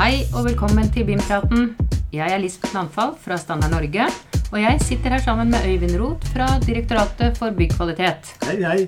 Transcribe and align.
Hei 0.00 0.22
og 0.32 0.46
velkommen 0.46 0.86
til 0.88 1.04
BIM-praten. 1.04 1.74
Jeg 2.08 2.32
er 2.32 2.40
Lisbeth 2.40 2.72
Landfall 2.72 3.10
fra 3.20 3.36
Standard 3.36 3.74
Norge. 3.74 4.06
Og 4.48 4.56
jeg 4.56 4.78
sitter 4.80 5.12
her 5.12 5.20
sammen 5.20 5.50
med 5.52 5.66
Øyvind 5.68 5.98
Roth 6.00 6.30
fra 6.32 6.46
Direktoratet 6.62 7.36
for 7.36 7.52
byggkvalitet. 7.58 8.30
Hei, 8.46 8.54
hei. 8.64 8.78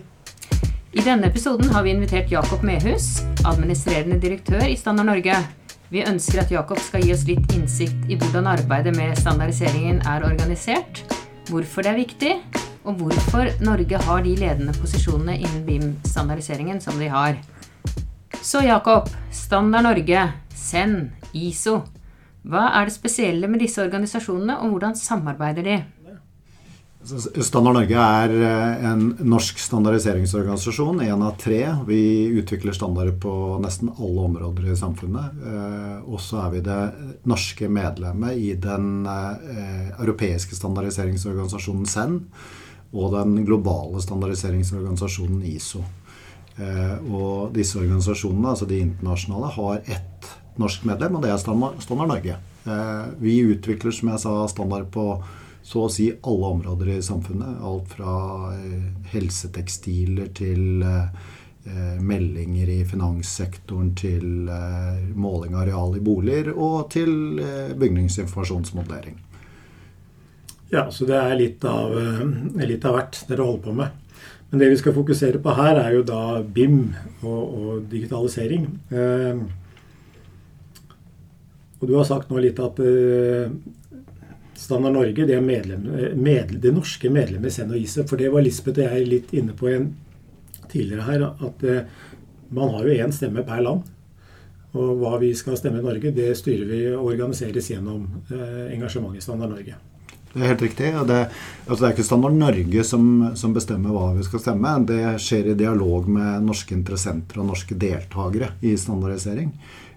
I 0.96 1.04
denne 1.04 1.28
episoden 1.28 1.68
har 1.74 1.84
vi 1.84 1.92
invitert 1.92 2.32
Jakob 2.32 2.64
Mehus, 2.64 3.20
administrerende 3.44 4.16
direktør 4.22 4.64
i 4.64 4.78
Standard 4.80 5.10
Norge. 5.10 5.36
Vi 5.92 6.00
ønsker 6.00 6.46
at 6.46 6.54
Jakob 6.56 6.80
skal 6.80 7.04
gi 7.04 7.12
oss 7.12 7.26
litt 7.28 7.52
innsikt 7.58 8.08
i 8.08 8.16
hvordan 8.16 8.48
arbeidet 8.48 8.96
med 8.96 9.12
standardiseringen 9.20 10.00
er 10.08 10.24
organisert, 10.24 11.04
hvorfor 11.52 11.84
det 11.84 11.92
er 11.92 12.00
viktig, 12.00 12.38
og 12.88 13.02
hvorfor 13.02 13.52
Norge 13.60 14.00
har 14.08 14.24
de 14.24 14.32
ledende 14.46 14.72
posisjonene 14.80 15.36
innen 15.42 15.66
BIM-standardiseringen 15.68 16.80
som 16.80 16.96
de 16.96 17.12
har. 17.12 17.36
Så 18.40 18.64
Jakob, 18.64 19.12
Standard 19.30 19.84
Norge, 19.84 20.24
SEN, 20.58 21.12
ISO. 21.32 21.80
Hva 22.42 22.68
er 22.78 22.88
det 22.88 22.96
spesielle 22.96 23.50
med 23.50 23.62
disse 23.62 23.82
organisasjonene, 23.82 24.60
og 24.62 24.74
hvordan 24.74 24.96
samarbeider 24.98 25.66
de? 25.66 25.80
Standard 27.02 27.74
Norge 27.74 27.98
er 27.98 28.32
eh, 28.46 28.84
en 28.86 29.00
norsk 29.26 29.58
standardiseringsorganisasjon, 29.58 31.00
én 31.02 31.24
av 31.26 31.34
tre. 31.40 31.58
Vi 31.88 32.02
utvikler 32.38 32.76
standarder 32.76 33.16
på 33.18 33.32
nesten 33.62 33.90
alle 33.96 34.26
områder 34.28 34.68
i 34.70 34.76
samfunnet. 34.78 35.40
Eh, 35.42 35.96
og 36.06 36.20
så 36.22 36.44
er 36.44 36.52
vi 36.54 36.60
det 36.68 36.80
norske 37.26 37.66
medlemmet 37.66 38.38
i 38.38 38.52
den 38.54 39.08
eh, 39.10 39.88
europeiske 39.96 40.54
standardiseringsorganisasjonen 40.58 41.90
SEN 41.90 42.20
og 42.92 43.16
den 43.16 43.40
globale 43.48 44.02
standardiseringsorganisasjonen 44.04 45.42
ISO. 45.48 45.80
Og 47.08 47.54
disse 47.56 47.78
organisasjonene, 47.80 48.50
altså 48.50 48.66
de 48.68 48.82
internasjonale, 48.84 49.48
har 49.54 49.78
ett 49.88 50.28
norsk 50.60 50.84
medlem, 50.88 51.16
og 51.16 51.22
det 51.24 51.30
er 51.32 51.40
Standard 51.40 52.10
Norge. 52.10 52.36
Vi 53.22 53.38
utvikler, 53.52 53.94
som 53.94 54.12
jeg 54.12 54.22
sa, 54.22 54.34
standard 54.50 54.90
på 54.94 55.06
så 55.62 55.86
å 55.86 55.90
si 55.92 56.08
alle 56.10 56.50
områder 56.56 56.96
i 56.96 57.02
samfunnet. 57.02 57.60
Alt 57.62 57.94
fra 57.94 58.16
eh, 58.56 58.88
helsetekstiler 59.14 60.32
til 60.34 60.82
eh, 60.82 61.98
meldinger 62.02 62.70
i 62.74 62.80
finanssektoren 62.88 63.92
til 63.98 64.50
eh, 64.50 65.04
måling 65.14 65.54
av 65.54 65.64
areal 65.64 65.96
i 65.98 66.02
boliger 66.02 66.50
og 66.52 66.90
til 66.94 67.38
bygningsinformasjonsmodellering. 67.78 69.20
Ja, 70.72 70.88
så 70.90 71.06
det 71.06 71.18
er 71.20 71.34
litt 71.36 71.64
av, 71.68 71.92
litt 72.56 72.84
av 72.88 72.96
hvert 72.96 73.18
dere 73.28 73.44
holder 73.44 73.66
på 73.66 73.74
med. 73.76 73.98
Men 74.50 74.60
det 74.60 74.70
vi 74.72 74.78
skal 74.80 74.94
fokusere 74.96 75.40
på 75.40 75.52
her, 75.56 75.78
er 75.80 75.94
jo 75.96 76.04
da 76.04 76.40
BIM 76.44 76.80
og, 77.22 77.42
og 77.42 77.84
digitalisering. 77.92 78.66
Eh, 78.92 79.44
og 81.82 81.88
du 81.90 81.96
har 81.98 82.06
sagt 82.06 82.30
nå 82.30 82.38
litt 82.38 82.60
at 82.62 82.78
eh, 82.78 83.50
Standard 84.62 84.94
Norge, 84.94 85.26
det 85.26 85.40
medlem, 85.42 85.88
med, 86.14 86.54
det 86.62 86.70
norske 86.70 87.10
medlemmet 87.10 87.50
i 87.50 87.54
Senn 87.56 87.72
og 87.74 87.80
ISE. 87.80 88.04
For 88.06 88.20
det 88.20 88.30
var 88.30 88.44
Lisbeth 88.46 88.78
og 88.78 88.86
jeg 88.86 89.08
litt 89.10 89.32
inne 89.34 89.56
på 89.58 89.66
en 89.72 89.88
tidligere 90.70 91.08
her, 91.08 91.24
at 91.42 91.64
eh, 91.66 91.88
man 92.54 92.70
har 92.76 92.86
jo 92.86 92.94
én 92.94 93.14
stemme 93.14 93.42
per 93.46 93.64
land. 93.66 93.88
Og 94.72 95.02
hva 95.02 95.16
vi 95.20 95.32
skal 95.36 95.58
stemme 95.58 95.82
i 95.82 95.84
Norge, 95.84 96.14
det 96.14 96.30
styrer 96.38 96.68
vi 96.70 96.84
og 96.94 97.10
organiseres 97.10 97.72
gjennom 97.74 98.06
eh, 98.30 98.70
engasjementet 98.76 99.18
i 99.18 99.26
Standard 99.26 99.52
Norge. 99.56 99.80
Det 100.32 100.40
er 100.40 100.48
helt 100.54 100.62
riktig. 100.64 100.94
Det, 101.10 101.18
altså 101.66 101.80
det, 101.82 101.88
er 101.88 101.94
ikke 101.96 102.06
Standard 102.06 102.38
Norge 102.38 102.84
som, 102.88 103.08
som, 103.36 103.52
bestemmer 103.52 103.92
hva 103.92 104.12
vi 104.16 104.24
skal 104.24 104.40
stemme. 104.40 104.78
Det 104.88 105.02
skjer 105.20 105.50
i 105.52 105.58
dialog 105.58 106.06
med 106.08 106.46
norske 106.46 106.72
interessenter 106.78 107.42
og 107.42 107.50
norske 107.50 107.76
deltakere 107.76 108.54
i 108.64 108.72
standardisering. 108.80 109.50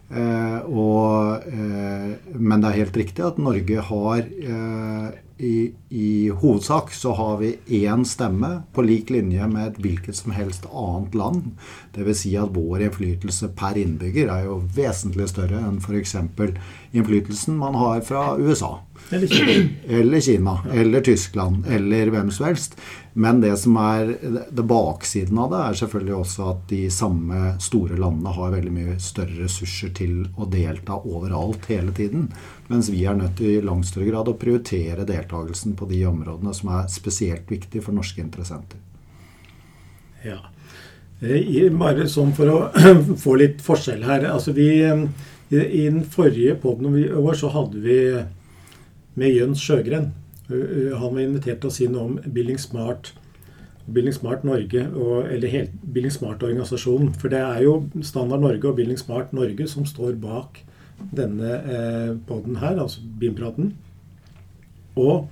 Eh, 0.09 0.58
og, 0.70 1.45
eh, 1.50 2.11
men 2.38 2.61
det 2.61 2.70
er 2.70 2.81
helt 2.84 2.98
riktig 3.00 3.23
at 3.25 3.39
Norge 3.42 3.86
har 3.88 4.20
eh, 4.22 5.08
i, 5.42 5.55
i, 5.89 6.30
hovedsak 6.30 6.93
så 6.95 7.11
har 7.17 7.39
vi 7.42 7.55
én 7.82 8.05
stemme 8.08 8.52
på 8.71 8.86
lik 8.86 9.10
linje 9.11 9.48
med 9.52 9.67
et 9.67 9.80
hvilket 9.83 10.15
som 10.15 10.32
helst 10.32 10.67
annet 10.70 11.17
land. 11.17 11.49
Dvs. 11.98 12.21
Si 12.21 12.36
at 12.39 12.54
vår 12.55 12.86
innflytelse 12.86 13.49
per 13.58 13.80
innbygger 13.82 14.32
er 14.32 14.45
jo 14.48 14.61
vesentlig 14.77 15.27
større 15.33 15.60
enn 15.65 15.82
f.eks. 15.82 16.15
innflytelsen 16.94 17.58
man 17.60 17.76
har 17.82 18.05
fra 18.08 18.36
USA. 18.38 18.77
Eller 19.10 19.28
Kina. 19.28 19.70
Eller, 20.00 20.20
Kina, 20.20 20.60
eller 20.73 21.02
Tyskland, 21.02 21.67
eller 21.67 22.10
hvem 22.10 22.32
som 22.32 22.45
helst. 22.45 22.78
Men 23.14 23.42
det 23.42 23.54
som 23.58 23.78
er 23.78 24.10
det 24.52 24.64
baksiden 24.67 25.38
av 25.39 25.52
det, 25.54 25.60
er 25.61 25.78
selvfølgelig 25.80 26.16
også 26.17 26.48
at 26.52 26.64
de 26.72 26.82
samme 26.92 27.54
store 27.64 28.00
landene 28.02 28.33
har 28.36 28.56
veldig 28.56 28.73
mye 28.76 28.95
større 29.00 29.38
ressurser 29.45 29.94
til 29.95 30.26
å 30.36 30.48
delta 30.52 30.98
overalt 31.00 31.70
hele 31.72 31.94
tiden. 31.95 32.28
Mens 32.67 32.89
vi 32.92 33.06
er 33.06 33.16
nødt 33.16 33.38
til 33.39 33.54
i 33.54 33.64
langt 33.64 33.88
større 33.88 34.10
grad 34.10 34.32
å 34.32 34.36
prioritere 34.42 35.08
deltakelsen 35.08 35.77
på 35.80 35.88
de 35.94 36.02
områdene 36.10 36.56
som 36.58 36.73
er 36.76 36.92
spesielt 36.92 37.48
viktige 37.52 37.86
for 37.86 37.95
norske 37.95 38.20
interessenter. 38.26 38.82
Ja. 40.26 40.42
Eh, 41.22 41.70
bare 41.72 42.10
sånn 42.12 42.33
for 42.36 42.52
å 42.52 42.60
få 43.23 43.38
litt 43.39 43.62
forskjell 43.64 44.04
her. 44.04 44.27
Altså 44.33 44.52
vi, 44.58 44.70
eh, 44.83 45.06
I 45.56 45.86
den 45.88 46.04
forrige 46.04 46.58
poden 46.60 46.92
vår 47.16 47.39
så 47.39 47.54
hadde 47.54 47.80
vi 47.86 48.00
med 49.15 49.33
Jøns 49.36 49.64
Sjøgren. 49.64 50.11
Han 50.49 51.15
var 51.15 51.21
invitert 51.23 51.64
til 51.64 51.71
å 51.71 51.73
si 51.73 51.87
noe 51.89 52.09
om 52.09 52.17
Billing 52.36 52.59
Smart. 52.61 53.14
Billing 53.86 54.14
Smart 54.14 54.43
Norge, 54.43 54.87
og, 54.98 55.27
eller 55.30 55.52
helt 55.52 55.73
Billing 55.93 56.14
Smart-organisasjonen. 56.14 57.14
For 57.21 57.30
det 57.33 57.42
er 57.42 57.64
jo 57.65 57.76
Standard 58.02 58.42
Norge 58.42 58.70
og 58.70 58.80
Billing 58.80 58.99
Smart 58.99 59.33
Norge 59.33 59.67
som 59.70 59.86
står 59.86 60.17
bak 60.21 60.64
denne 61.15 61.52
eh, 61.59 62.11
poden 62.27 62.58
her, 62.61 62.80
altså 62.81 63.03
BIM-praten. 63.20 63.73
Og 64.95 65.27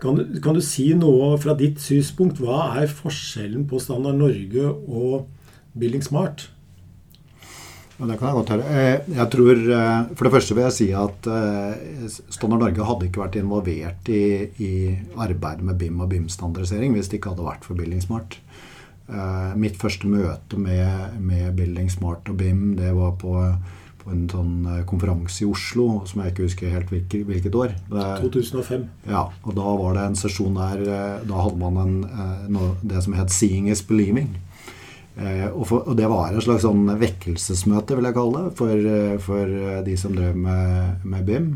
kan 0.00 0.16
du, 0.16 0.40
kan 0.40 0.56
du, 0.56 0.62
si 0.64 0.90
noe 0.96 1.34
fra 1.40 1.54
ditt 1.58 1.80
synspunkt? 1.82 2.40
Hva 2.40 2.70
er 2.80 2.92
forskjellen 2.92 3.66
på 3.68 3.80
Standard 3.82 4.20
Norge 4.20 4.70
og 4.70 5.28
Billing 5.78 6.04
Smart? 6.04 6.48
Ja, 8.00 8.06
det 8.08 8.16
kan 8.16 8.30
jeg 8.30 8.36
godt 8.38 8.50
høre. 8.54 8.68
Eh, 8.72 9.08
jeg 9.12 9.28
tror, 9.34 9.58
eh, 9.76 10.04
For 10.16 10.24
det 10.24 10.32
første 10.32 10.54
vil 10.56 10.64
jeg 10.64 10.76
si 10.76 10.86
at 10.96 11.26
eh, 11.28 12.06
Standard 12.32 12.62
Norge 12.62 12.86
hadde 12.88 13.08
ikke 13.10 13.20
vært 13.20 13.36
involvert 13.36 14.08
i, 14.08 14.22
i 14.56 14.72
arbeidet 15.20 15.66
med 15.66 15.76
BIM 15.76 16.00
og 16.00 16.08
BIM-standardisering 16.08 16.96
hvis 16.96 17.12
det 17.12 17.20
ikke 17.20 17.34
hadde 17.34 17.44
vært 17.44 17.68
for 17.68 17.76
Building 17.76 18.00
Smart. 18.00 18.40
Mitt 19.58 19.74
første 19.74 20.06
møte 20.06 20.54
med, 20.54 21.16
med 21.18 21.56
Building 21.58 21.88
Smart 21.90 22.28
og 22.30 22.36
BIM 22.38 22.76
det 22.78 22.92
var 22.94 23.16
på, 23.18 23.32
på 24.04 24.12
en 24.14 24.28
sånn 24.30 24.84
konferanse 24.86 25.42
i 25.42 25.48
Oslo 25.50 26.04
som 26.06 26.22
jeg 26.22 26.30
ikke 26.30 26.46
husker 26.46 26.70
helt 26.70 26.92
hvilket, 26.94 27.24
hvilket 27.26 27.56
år. 27.58 27.74
Det, 27.90 28.04
2005. 28.22 28.84
Ja, 29.10 29.24
og 29.42 29.56
Da 29.58 29.72
var 29.80 29.98
det 29.98 30.04
en 30.06 30.20
sesjon 30.20 30.54
der 30.60 30.84
Da 31.26 31.42
hadde 31.42 31.58
man 31.58 31.80
en, 31.82 32.60
det 32.86 33.02
som 33.02 33.18
het 33.18 33.34
'Seeing 33.34 33.66
is 33.66 33.82
believing'. 33.82 34.30
Eh, 35.18 35.46
og, 35.50 35.64
for, 35.66 35.84
og, 35.84 35.96
det 35.98 36.08
var 36.08 36.32
et 36.32 36.44
slags 36.44 36.64
sånn 36.64 36.86
vekkelsesmøte, 37.00 37.96
vil 37.98 38.08
jeg 38.08 38.16
kalle 38.16 38.42
det, 38.46 38.56
for, 38.58 38.90
eh, 38.94 39.14
for 39.22 39.54
eh, 39.60 39.78
de 39.86 39.96
som 39.98 40.14
drev 40.14 40.36
med, 40.38 41.00
med 41.04 41.24
BIM. 41.26 41.48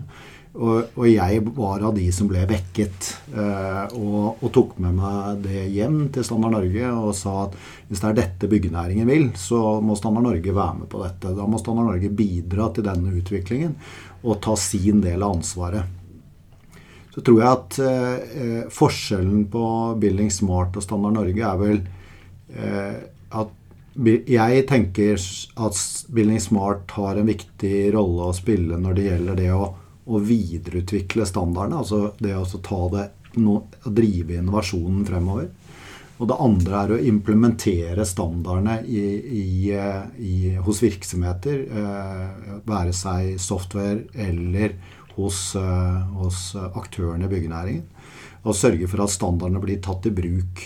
Og, 0.55 0.91
og, 0.95 1.07
jeg 1.09 1.41
var 1.57 1.83
av 1.83 1.95
de 1.97 2.05
som 2.15 2.29
ble 2.31 2.45
vekket, 2.47 3.09
og, 3.35 4.37
og, 4.37 4.45
tok 4.55 4.77
med 4.85 4.95
meg 5.01 5.41
det 5.43 5.65
hjem 5.75 5.97
til 6.15 6.23
Standard 6.23 6.55
Norge 6.55 6.93
og 6.95 7.09
sa 7.19 7.33
at 7.49 7.57
hvis 7.89 7.99
det 7.99 8.07
er 8.13 8.19
dette 8.21 8.51
byggenæringen 8.53 9.09
vil, 9.11 9.25
så 9.35 9.81
må 9.83 9.97
Standard 9.99 10.29
Norge 10.29 10.55
være 10.55 10.77
med 10.79 10.91
på 10.93 11.01
dette. 11.03 11.33
Da 11.35 11.49
må 11.51 11.59
Standard 11.59 11.91
Norge 11.91 12.13
bidra 12.15 12.69
til 12.71 12.87
denne 12.87 13.17
utviklingen 13.19 13.75
og 14.23 14.39
ta 14.47 14.55
sin 14.55 15.03
del 15.03 15.27
av 15.27 15.35
ansvaret. 15.41 16.79
Så 17.11 17.27
tror 17.27 17.43
jeg 17.43 17.59
at 17.59 18.71
forskjellen 18.79 19.49
på 19.51 19.65
Building 19.99 20.31
Smart 20.35 20.79
og 20.79 20.87
Standard 20.87 21.19
Norge 21.19 21.51
er 21.51 21.59
vel 21.65 21.83
at 23.35 23.61
jeg 23.95 24.65
tenker 24.67 25.21
at 25.63 25.81
Building 26.11 26.41
Smart 26.43 26.91
har 26.97 27.19
en 27.19 27.29
viktig 27.31 27.93
rolle 27.95 28.31
å 28.31 28.35
spille 28.35 28.79
når 28.81 28.97
det 28.97 29.05
gjelder 29.07 29.39
det 29.39 29.51
å, 29.55 29.69
å 30.05 30.23
videreutvikle 30.23 31.27
standardene. 31.29 31.79
Altså 31.79 32.01
det 32.19 32.35
å 32.35 32.47
ta 32.59 32.81
det 32.97 33.05
no, 33.39 33.61
drive 33.87 34.41
innovasjonen 34.41 35.05
fremover. 35.07 35.53
Og 36.23 36.29
det 36.31 36.41
andre 36.43 36.81
er 36.81 36.93
å 36.95 37.01
implementere 37.11 38.07
standardene 38.07 38.81
i, 38.87 39.05
i, 39.39 39.47
i, 40.23 40.35
hos 40.63 40.83
virksomheter. 40.83 41.65
Eh, 41.67 42.53
være 42.67 42.95
seg 42.95 43.35
software 43.43 44.05
eller 44.15 44.77
hos, 45.17 45.41
eh, 45.59 45.99
hos 46.19 46.47
aktørene 46.55 47.27
i 47.27 47.33
byggenæringen. 47.35 47.91
Og 48.45 48.59
sørge 48.59 48.87
for 48.91 49.07
at 49.07 49.15
standardene 49.15 49.63
blir 49.63 49.83
tatt 49.83 50.07
i 50.07 50.15
bruk. 50.15 50.65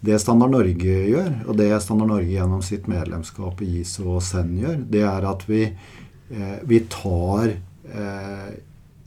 Det 0.00 0.18
Standard 0.20 0.52
Norge 0.52 0.96
gjør, 1.08 1.30
og 1.48 1.56
det 1.58 1.70
Standard 1.82 2.10
Norge 2.12 2.30
gjennom 2.30 2.62
sitt 2.64 2.86
medlemskap 2.90 3.62
i 3.64 3.80
ISO 3.80 4.16
og 4.18 4.24
SEN 4.24 4.56
gjør, 4.60 4.80
det 4.92 5.04
er 5.08 5.28
at 5.28 5.46
vi, 5.48 5.62
eh, 6.30 6.58
vi 6.68 6.82
tar 6.92 7.48
eh, 7.54 8.50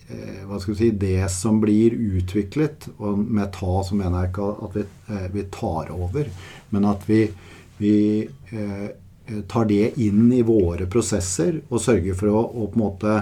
eh, 0.09 0.39
hva 0.49 0.59
skal 0.59 0.73
vi 0.73 0.79
si, 0.79 0.89
det 1.05 1.29
som 1.31 1.61
blir 1.61 1.93
utviklet, 1.93 2.89
og 2.97 3.21
med 3.21 3.53
ta 3.55 3.83
så 3.85 3.99
mener 3.99 4.25
jeg 4.25 4.33
ikke 4.33 4.49
at 4.65 4.79
vi, 4.79 4.87
vi 5.37 5.45
tar 5.53 5.93
over, 5.93 6.33
men 6.73 6.89
at 6.89 7.05
vi, 7.07 7.21
vi 7.77 7.95
eh, 8.51 8.89
tar 9.47 9.65
det 9.65 9.99
inn 10.01 10.31
i 10.33 10.41
våre 10.45 10.87
prosesser 10.89 11.61
og 11.69 11.81
sørger 11.83 12.17
for 12.17 12.33
å, 12.33 12.41
å 12.49 12.69
på 12.69 12.79
en 12.79 12.83
måte 12.83 13.15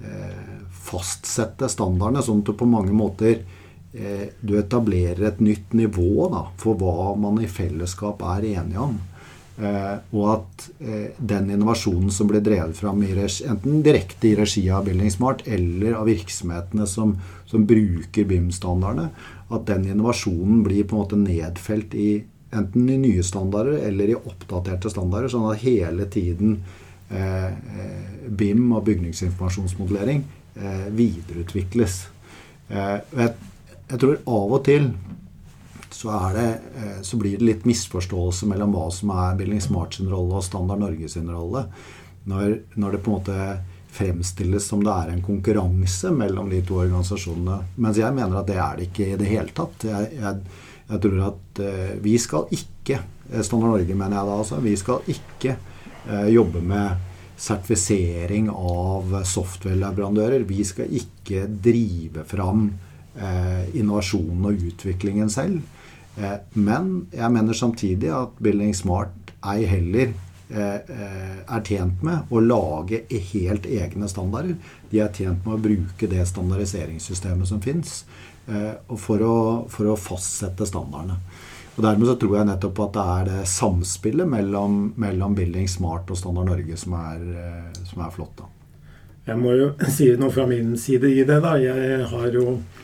eh, 0.00 0.54
fastsette 0.84 1.68
standardene, 1.70 2.24
sånn 2.24 2.42
at 2.42 2.50
du 2.50 2.56
på 2.58 2.68
mange 2.68 2.94
måter 2.96 3.44
du 3.94 4.56
etablerer 4.58 5.20
et 5.28 5.36
nytt 5.38 5.74
nivå 5.78 6.24
da, 6.32 6.40
for 6.58 6.74
hva 6.80 7.12
man 7.14 7.36
i 7.38 7.46
fellesskap 7.46 8.24
er 8.26 8.48
enige 8.56 8.80
om. 8.82 8.96
Eh, 9.54 9.98
og 10.18 10.24
at 10.32 10.64
eh, 10.82 11.10
den 11.22 11.52
innovasjonen 11.54 12.10
som 12.10 12.26
blir 12.26 12.42
drevet 12.42 12.74
fram 12.74 13.04
enten 13.04 13.84
direkte 13.86 14.32
i 14.32 14.34
regi 14.34 14.64
av 14.66 14.88
Building 14.88 15.12
Smart 15.14 15.44
eller 15.46 15.94
av 15.94 16.08
virksomhetene 16.10 16.86
som, 16.90 17.12
som 17.46 17.66
bruker 17.66 18.26
BIM-standardene, 18.26 19.12
at 19.54 19.66
den 19.68 19.86
innovasjonen 19.92 20.64
blir 20.66 20.82
på 20.82 20.96
en 20.96 21.04
måte 21.04 21.20
nedfelt 21.20 21.94
i 21.94 22.24
enten 22.54 22.90
i 22.90 22.98
nye 22.98 23.22
standarder 23.22 23.78
eller 23.86 24.10
i 24.10 24.18
oppdaterte 24.18 24.90
standarder, 24.90 25.30
sånn 25.30 25.46
at 25.52 25.62
hele 25.62 26.10
tiden 26.10 26.58
eh, 27.10 27.50
eh 27.54 28.10
BIM 28.24 28.72
og 28.72 28.86
bygningsinformasjonsmodellering 28.88 30.22
eh, 30.56 30.86
videreutvikles. 30.96 32.06
Eh, 32.72 32.96
jeg, 33.20 33.34
jeg, 33.88 33.98
tror 34.00 34.18
av 34.24 34.56
og 34.58 34.64
til 34.66 34.90
så, 35.94 36.10
det, 36.34 36.48
eh, 36.76 36.96
så, 37.02 37.16
blir 37.16 37.38
det 37.38 37.46
litt 37.46 37.68
misforståelse 37.68 38.48
mellom 38.50 38.74
hva 38.74 38.88
som 38.92 39.12
er 39.14 39.36
Building 39.38 39.62
Smart 39.62 39.94
sin 39.94 40.10
rolle 40.10 40.40
og 40.40 40.44
Standard 40.44 40.82
Norge 40.82 41.08
sin 41.08 41.30
rolle. 41.30 41.66
Når, 42.28 42.58
når, 42.74 42.96
det 42.96 43.00
på 43.04 43.12
en 43.12 43.18
måte 43.18 43.38
fremstilles 43.94 44.66
som 44.66 44.82
det 44.82 44.90
er 44.90 45.12
en 45.12 45.22
konkurranse 45.22 46.10
mellom 46.10 46.48
de 46.50 46.58
to 46.66 46.80
organisasjonene. 46.82 47.60
Mens 47.78 48.00
jeg 48.00 48.16
mener 48.16 48.40
at 48.40 48.48
det 48.50 48.58
er 48.58 48.80
det 48.80 48.88
ikke 48.88 49.10
i 49.12 49.18
det 49.20 49.30
hele 49.30 49.54
tatt. 49.54 49.86
Jeg, 49.86 50.10
jeg 50.18 50.62
jeg 50.84 51.00
tror 51.00 51.20
at 51.30 51.60
eh, 51.64 51.92
vi 52.04 52.18
skal 52.20 52.50
ikke 52.52 52.98
eh, 52.98 53.40
Standard 53.40 53.76
Norge, 53.76 53.94
mener 53.96 54.18
jeg 54.18 54.28
da 54.28 54.38
altså. 54.42 54.60
Vi 54.60 54.76
skal 54.76 55.14
ikke 55.14 55.56
jobbe 56.28 56.60
med 56.60 56.98
sertifisering 57.40 58.50
av 58.52 59.14
software-leverandører. 59.24 60.42
Vi 60.44 60.60
skal 60.68 60.90
ikke 60.92 61.46
drive 61.48 62.26
fram 62.28 62.66
innovasjonen 63.14 64.46
og 64.48 64.62
utviklingen 64.70 65.30
selv. 65.30 65.60
men 66.54 67.06
jeg 67.12 67.30
mener 67.30 67.54
samtidig 67.54 68.10
at 68.10 68.34
Building 68.42 68.74
Smart 68.74 69.32
ei 69.46 69.64
heller 69.66 70.12
er 70.50 71.62
tjent 71.64 72.02
med 72.02 72.30
å 72.30 72.40
lage 72.40 73.04
helt 73.32 73.66
egne 73.66 74.08
standarder. 74.08 74.56
De 74.90 75.00
er 75.00 75.14
tjent 75.14 75.46
med 75.46 75.54
å 75.54 75.62
bruke 75.62 76.06
det 76.10 76.26
standardiseringssystemet 76.26 77.48
som 77.48 77.62
fins. 77.62 78.04
Eh, 78.46 78.96
for 79.00 79.22
for 79.72 79.88
å 79.88 79.96
fastsette 79.96 80.66
standardene. 80.68 81.16
Og 81.74 81.82
Dermed 81.82 82.06
så 82.06 82.14
tror 82.20 82.36
jeg 82.36 82.48
nettopp 82.50 82.80
at 82.84 82.92
det 82.94 83.04
er 83.14 83.30
det 83.30 83.46
samspillet 83.50 84.28
mellom, 84.30 84.92
mellom 85.00 85.34
Building 85.34 85.66
Smart 85.68 86.10
og 86.12 86.20
Standard 86.20 86.50
Norge 86.52 86.76
som 86.78 86.94
er, 87.00 87.24
eh, 87.40 87.84
som 87.88 88.04
er 88.04 88.12
flott. 88.14 88.36
da. 88.36 88.44
Jeg 89.26 89.40
må 89.40 89.56
jo 89.56 89.72
si 89.96 90.10
noe 90.20 90.30
fra 90.30 90.46
min 90.46 90.76
side 90.76 91.08
i 91.08 91.24
det. 91.24 91.40
da. 91.42 91.56
Jeg 91.56 92.06
har 92.12 92.28
jo 92.30 92.60
eh, 92.60 92.83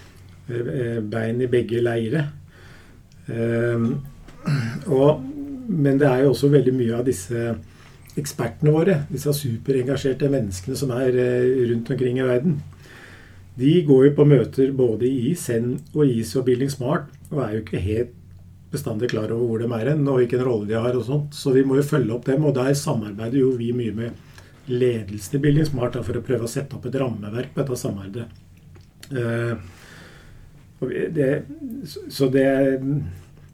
bein 1.12 1.42
i 1.42 1.50
begge 1.50 1.82
leire. 1.84 2.26
Um, 3.30 3.90
og, 4.90 5.20
men 5.70 6.00
det 6.00 6.08
er 6.08 6.24
jo 6.24 6.32
også 6.32 6.50
veldig 6.50 6.74
mye 6.74 6.96
av 6.98 7.06
disse 7.06 7.52
ekspertene 8.18 8.72
våre, 8.74 8.96
disse 9.10 9.32
superengasjerte 9.36 10.28
menneskene 10.32 10.76
som 10.76 10.90
er 10.96 11.14
rundt 11.70 11.92
omkring 11.94 12.18
i 12.18 12.26
verden, 12.26 12.56
de 13.60 13.74
går 13.84 14.06
jo 14.06 14.14
på 14.16 14.26
møter 14.28 14.72
både 14.76 15.08
i 15.08 15.34
Send 15.38 15.92
og 15.92 16.08
ISO 16.08 16.40
og 16.40 16.46
Building 16.48 16.70
Smart, 16.72 17.10
og 17.30 17.42
er 17.44 17.54
jo 17.54 17.62
ikke 17.64 17.82
helt 17.82 18.14
bestandig 18.70 19.10
klar 19.10 19.32
over 19.34 19.48
hvor 19.48 19.62
de 19.62 19.68
er 19.74 19.90
hen, 19.92 20.06
og 20.08 20.20
hvilken 20.20 20.44
rolle 20.46 20.68
de 20.70 20.78
har. 20.78 20.96
og 20.96 21.04
sånt. 21.04 21.34
Så 21.34 21.52
vi 21.52 21.64
må 21.66 21.76
jo 21.76 21.86
følge 21.86 22.14
opp 22.14 22.28
dem, 22.28 22.46
og 22.46 22.54
der 22.56 22.72
samarbeider 22.78 23.40
jo 23.42 23.50
vi 23.58 23.72
mye 23.76 23.96
med 23.96 24.70
ledelsen 24.70 25.36
i 25.36 25.42
Building 25.42 25.66
Smart 25.66 25.98
da, 25.98 26.04
for 26.06 26.16
å 26.16 26.24
prøve 26.24 26.46
å 26.46 26.50
sette 26.50 26.78
opp 26.78 26.86
et 26.86 26.98
rammeverk 27.02 27.52
på 27.52 27.64
dette 27.64 27.80
samarbeidet. 27.80 28.28
Uh, 29.10 29.58
det, 30.80 31.42
så 32.08 32.28
det 32.32 32.80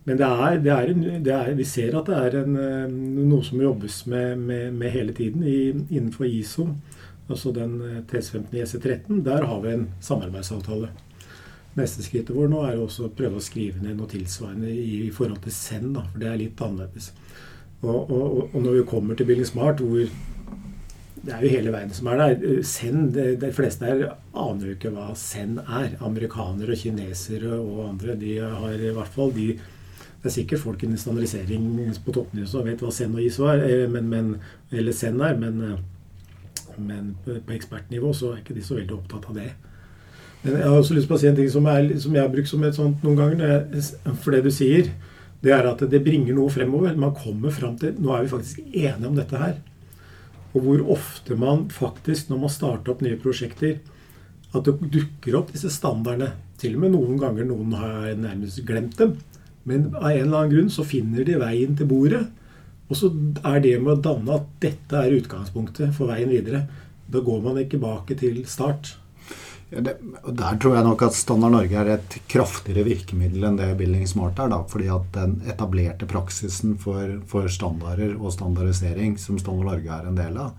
Men 0.06 0.19
det 0.20 0.26
er, 0.26 0.58
det 0.62 0.70
er, 0.70 0.93
det 1.25 1.32
er, 1.34 1.55
Vi 1.58 1.64
ser 1.67 1.96
at 1.99 2.06
det 2.06 2.14
er 2.14 2.37
en, 2.44 2.52
eh, 2.55 2.93
noe 3.26 3.43
som 3.43 3.58
jobbes 3.58 4.05
med, 4.06 4.38
med, 4.38 4.75
med 4.78 4.93
hele 4.94 5.12
tiden 5.12 5.43
i, 5.43 5.73
innenfor 5.90 6.28
ISO 6.31 6.69
altså 7.28 7.52
den 7.52 7.81
eh, 7.82 8.02
TS15 8.06 8.55
EC13, 8.55 9.25
der 9.25 9.44
har 9.44 9.61
vi 9.61 9.73
en 9.73 9.88
samarbeidsavtale. 10.00 10.90
Neste 11.76 12.05
skrittet 12.05 12.37
vår 12.37 12.49
nå 12.49 12.62
er 12.64 12.78
å 12.81 12.88
prøve 12.88 13.40
å 13.40 13.44
skrive 13.44 13.82
ned 13.82 13.99
noe 13.99 14.08
tilsvarende 14.11 14.70
i, 14.70 15.02
i 15.06 15.12
forhold 15.12 15.43
til 15.44 15.52
Send, 15.52 15.99
for 15.99 16.22
det 16.22 16.31
er 16.31 16.40
litt 16.40 16.62
annerledes. 16.62 17.11
Og, 17.82 18.11
og, 18.11 18.38
og, 18.46 18.56
når 18.62 18.79
vi 18.79 18.87
kommer 18.88 19.19
til 19.19 19.29
Building 19.29 19.49
Smart, 19.49 19.82
hvor 19.82 20.06
det 21.26 21.34
er 21.34 21.43
jo 21.44 21.52
hele 21.52 21.73
verden 21.75 21.94
som 21.96 22.11
er 22.11 22.20
der. 22.23 22.37
Eh, 22.46 22.61
Send, 22.67 23.11
de, 23.17 23.26
de 23.40 23.52
fleste 23.55 23.88
her 23.88 24.05
aner 24.34 24.70
jo 24.70 24.76
ikke 24.76 24.93
hva 24.94 25.11
Send 25.19 25.58
er. 25.64 25.96
Amerikanere 26.06 26.76
og 26.76 26.81
kinesere 26.81 27.58
og 27.58 27.82
andre. 27.90 28.17
De 28.20 28.38
har 28.43 28.78
i 28.78 28.94
hvert 28.94 29.17
fall 29.17 29.34
de 29.37 29.56
Det 29.56 30.32
er 30.32 30.40
sikkert 30.40 30.58
folk 30.58 30.81
i 30.82 30.88
standardisering 30.99 31.93
på 32.02 32.12
toppnivå 32.12 32.49
som 32.50 32.64
vet 32.67 32.81
hva 32.82 32.90
Send 32.90 33.14
og 33.14 33.23
ISO 33.23 33.44
er, 33.52 33.61
eh, 33.67 33.84
men, 33.90 34.08
men, 34.11 34.32
eller 34.73 34.96
Send 34.96 35.23
er, 35.23 35.37
men 35.38 35.76
men 36.78 37.14
på 37.25 37.55
ekspertnivå 37.55 38.12
så 38.14 38.32
er 38.32 38.43
ikke 38.43 38.56
de 38.56 38.64
så 38.64 38.76
veldig 38.76 38.96
opptatt 38.96 39.29
av 39.31 39.38
det. 39.38 39.50
Men 40.43 40.58
jeg 40.58 40.69
har 40.69 40.79
også 40.79 40.96
lyst 40.96 41.08
på 41.11 41.17
å 41.17 41.20
si 41.20 41.29
en 41.31 41.38
ting 41.38 41.49
som, 41.50 41.67
er, 41.70 41.88
som 42.02 42.14
jeg 42.14 42.22
har 42.22 42.32
brukt 42.32 42.50
som 42.50 42.64
et 42.67 42.76
sånt 42.76 43.05
noen 43.06 43.19
ganger. 43.19 43.62
For 44.22 44.34
det 44.34 44.43
du 44.44 44.52
sier, 44.55 44.90
det 45.43 45.55
er 45.56 45.69
at 45.69 45.82
det 45.90 46.02
bringer 46.05 46.37
noe 46.37 46.52
fremover. 46.52 46.94
Man 46.99 47.17
kommer 47.17 47.55
fram 47.55 47.79
til 47.81 47.96
Nå 48.02 48.12
er 48.14 48.26
vi 48.26 48.32
faktisk 48.34 48.61
enige 48.67 49.08
om 49.08 49.17
dette 49.19 49.40
her. 49.40 49.56
Og 50.56 50.64
hvor 50.64 50.82
ofte 50.97 51.37
man 51.38 51.67
faktisk, 51.73 52.31
når 52.31 52.43
man 52.47 52.53
starter 52.53 52.94
opp 52.94 53.05
nye 53.05 53.19
prosjekter, 53.20 53.76
at 54.56 54.64
det 54.64 54.91
dukker 54.94 55.37
opp 55.37 55.53
disse 55.53 55.70
standardene. 55.75 56.32
Til 56.56 56.79
og 56.79 56.87
med 56.87 56.94
noen 56.94 57.19
ganger 57.20 57.44
noen 57.44 57.75
har 57.76 58.14
nærmest 58.17 58.62
glemt 58.69 58.97
dem. 58.97 59.19
Men 59.69 59.91
av 59.99 60.08
en 60.08 60.23
eller 60.23 60.38
annen 60.38 60.53
grunn 60.55 60.73
så 60.73 60.87
finner 60.87 61.26
de 61.26 61.37
veien 61.43 61.76
til 61.76 61.91
bordet. 61.91 62.23
Og 62.87 62.97
så 62.97 63.11
er 63.44 63.61
det 63.64 63.75
med 63.82 63.97
å 63.97 64.03
danne 64.03 64.38
at 64.38 64.47
dette 64.62 65.00
er 65.00 65.17
utgangspunktet 65.19 65.93
for 65.97 66.08
veien 66.12 66.31
videre. 66.31 66.64
Da 67.11 67.20
går 67.23 67.43
man 67.44 67.58
ikke 67.61 67.76
tilbake 67.76 68.17
til 68.19 68.41
start. 68.49 68.94
Ja, 69.71 69.81
det, 69.83 69.97
Der 70.27 70.59
tror 70.63 70.77
jeg 70.77 70.87
nok 70.87 71.03
at 71.03 71.17
Standard 71.19 71.55
Norge 71.57 71.81
er 71.81 71.93
et 71.97 72.19
kraftigere 72.31 72.87
virkemiddel 72.87 73.49
enn 73.49 73.59
det 73.59 73.73
Building 73.79 74.07
Smart 74.07 74.39
er. 74.39 74.53
da, 74.53 74.61
fordi 74.71 74.91
at 74.95 75.09
den 75.17 75.41
etablerte 75.47 76.07
praksisen 76.07 76.77
for, 76.79 77.19
for 77.27 77.49
standarder 77.49 78.15
og 78.17 78.33
standardisering 78.33 79.19
som 79.19 79.41
Standard 79.43 79.73
Norge 79.73 79.99
er 79.99 80.07
en 80.07 80.21
del 80.21 80.39
av, 80.39 80.55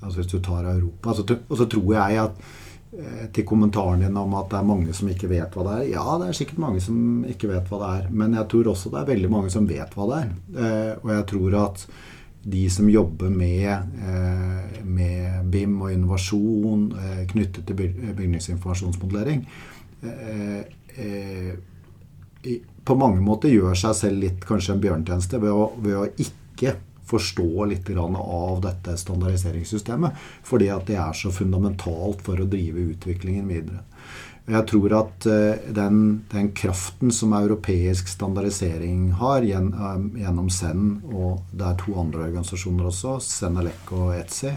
altså 0.00 0.20
hvis 0.20 0.30
du 0.30 0.38
tar 0.38 0.70
Europa, 0.70 1.14
så, 1.14 1.26
og 1.26 1.58
så 1.58 1.66
tror 1.70 1.92
jeg 1.98 2.22
at 2.22 2.46
Eh, 2.98 3.26
til 3.32 3.44
kommentaren 3.44 4.00
din 4.00 4.16
om 4.16 4.34
at 4.38 4.48
det 4.48 4.56
er 4.56 4.68
mange 4.68 4.92
som 4.96 5.08
ikke 5.10 5.28
vet 5.28 5.56
hva 5.56 5.64
det 5.66 5.72
er. 5.74 5.88
Ja, 5.96 6.04
det 6.20 6.30
er 6.30 6.36
sikkert 6.38 6.62
mange 6.62 6.80
som 6.80 7.26
ikke 7.28 7.50
vet 7.50 7.66
hva 7.68 7.80
det 7.82 7.88
er. 7.92 8.04
Men 8.22 8.36
jeg 8.38 8.48
tror 8.52 8.70
også 8.72 8.92
det 8.92 9.00
er 9.02 9.10
veldig 9.10 9.30
mange 9.32 9.50
som 9.52 9.66
vet 9.68 9.96
hva 9.96 10.06
det 10.08 10.20
er. 10.22 10.30
Eh, 10.56 10.92
og 11.02 11.10
jeg 11.12 11.26
tror 11.32 11.56
at 11.60 11.84
de 12.46 12.64
som 12.70 12.90
jobber 12.90 13.30
med, 13.30 13.70
eh, 13.72 14.82
med 14.84 15.46
BIM 15.50 15.80
og 15.82 15.92
innovasjon 15.92 16.84
knyttet 17.32 17.66
til 17.66 17.78
bygningsinformasjonsmodellering, 18.16 19.46
på 22.86 22.94
mange 22.94 23.20
måter 23.24 23.50
gjør 23.50 23.74
seg 23.74 23.96
selv 23.98 24.22
litt 24.22 24.44
kanskje 24.46 24.76
en 24.76 24.82
bjørntjeneste 24.84 25.40
ved 25.42 25.50
å, 25.50 25.64
ved 25.82 25.96
å 25.98 26.04
ikke 26.22 26.76
forstå 27.06 27.66
litt 27.70 27.90
av 27.96 28.60
dette 28.62 28.96
standardiseringssystemet. 28.98 30.12
Fordi 30.46 30.70
at 30.74 30.86
det 30.86 30.98
er 30.98 31.12
så 31.14 31.32
fundamentalt 31.34 32.22
for 32.26 32.40
å 32.40 32.48
drive 32.50 32.90
utviklingen 32.92 33.48
videre. 33.50 33.82
Jeg 34.46 34.62
tror 34.70 34.92
at 34.94 35.26
eh, 35.26 35.70
den, 35.74 36.02
den 36.30 36.52
kraften 36.54 37.10
som 37.10 37.34
europeisk 37.34 38.08
standardisering 38.12 39.08
har 39.18 39.42
eh, 39.42 40.02
gjennom 40.22 40.50
SEN, 40.54 41.00
og 41.10 41.42
det 41.50 41.66
er 41.66 41.78
to 41.80 41.96
andre 41.98 42.28
organisasjoner 42.28 42.86
også, 42.92 43.16
Senelec 43.26 43.90
og 43.96 44.12
ETSI, 44.14 44.52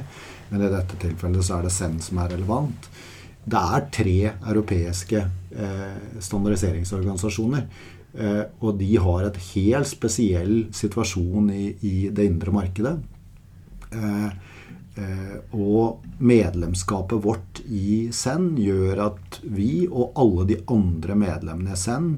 men 0.51 0.65
i 0.65 0.73
dette 0.75 0.99
tilfellet 1.01 1.45
så 1.45 1.57
er 1.57 1.65
det 1.65 1.73
SEN 1.73 1.97
som 2.05 2.21
er 2.21 2.35
relevant. 2.35 2.89
Det 3.49 3.63
er 3.79 3.87
tre 3.95 4.17
europeiske 4.51 5.23
eh, 5.25 6.19
standardiseringsorganisasjoner 6.21 7.95
og 8.09 8.79
de 8.79 8.95
har 8.97 9.27
et 9.27 9.35
helt 9.51 9.87
spesiell 9.87 10.53
situasjon 10.73 11.51
i, 11.53 11.65
i 11.85 12.09
det 12.09 12.25
indre 12.25 12.51
markedet. 12.51 12.95
Eh, 13.93 14.29
og 15.55 16.05
medlemskapet 16.17 17.21
vårt 17.23 17.61
i 17.65 18.09
SEN 18.15 18.51
gjør 18.59 19.03
at 19.05 19.39
vi 19.45 19.85
og 19.87 20.17
alle 20.19 20.47
de 20.49 20.57
andre 20.73 21.15
medlemmene 21.19 21.75
i 21.75 21.79
SEN 21.79 22.09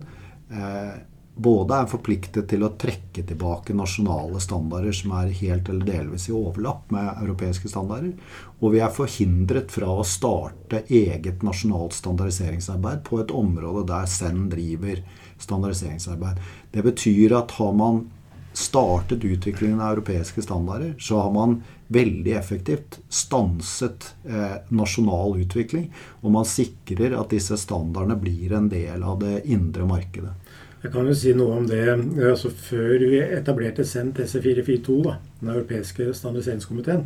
både 1.41 1.77
er 1.79 1.89
forpliktet 1.89 2.49
til 2.51 2.63
å 2.65 2.73
trekke 2.79 3.23
tilbake 3.27 3.73
nasjonale 3.77 4.41
standarder 4.43 4.93
som 4.95 5.13
er 5.21 5.31
helt 5.39 5.69
eller 5.71 5.87
delvis 5.87 6.27
i 6.29 6.35
overlapp 6.35 6.91
med 6.93 7.21
europeiske 7.23 7.71
standarder. 7.71 8.11
Og 8.59 8.75
vi 8.75 8.81
er 8.83 8.93
forhindret 8.93 9.71
fra 9.73 9.89
å 9.95 10.07
starte 10.07 10.83
eget 10.91 11.43
nasjonalt 11.45 11.95
standardiseringsarbeid 11.97 13.03
på 13.07 13.21
et 13.23 13.31
område 13.35 13.85
der 13.89 14.09
SEN 14.11 14.49
driver 14.51 15.01
standardiseringsarbeid. 15.41 16.41
Det 16.73 16.83
betyr 16.85 17.37
at 17.39 17.55
har 17.57 17.77
man 17.79 18.03
startet 18.53 19.23
utviklingen 19.23 19.81
av 19.81 19.93
europeiske 19.93 20.41
standarder, 20.41 20.93
så 20.99 21.19
har 21.19 21.31
man 21.31 21.61
veldig 21.91 22.33
effektivt 22.35 22.99
stanset 23.09 24.13
eh, 24.27 24.57
nasjonal 24.69 25.39
utvikling. 25.43 25.89
Og 26.21 26.35
man 26.35 26.47
sikrer 26.47 27.15
at 27.19 27.31
disse 27.31 27.57
standardene 27.59 28.19
blir 28.19 28.55
en 28.55 28.69
del 28.71 29.03
av 29.03 29.19
det 29.23 29.41
indre 29.51 29.87
markedet. 29.87 30.35
Jeg 30.81 30.93
kan 30.95 31.05
jo 31.05 31.13
si 31.13 31.33
noe 31.37 31.59
om 31.59 31.67
det. 31.69 31.83
altså 32.25 32.49
Før 32.49 33.03
vi 33.05 33.19
etablerte 33.21 33.85
SENT 33.85 34.23
SE442, 34.23 35.01
da, 35.05 35.17
den 35.41 35.51
europeiske 35.53 36.09
standardiseringskomiteen, 36.17 37.05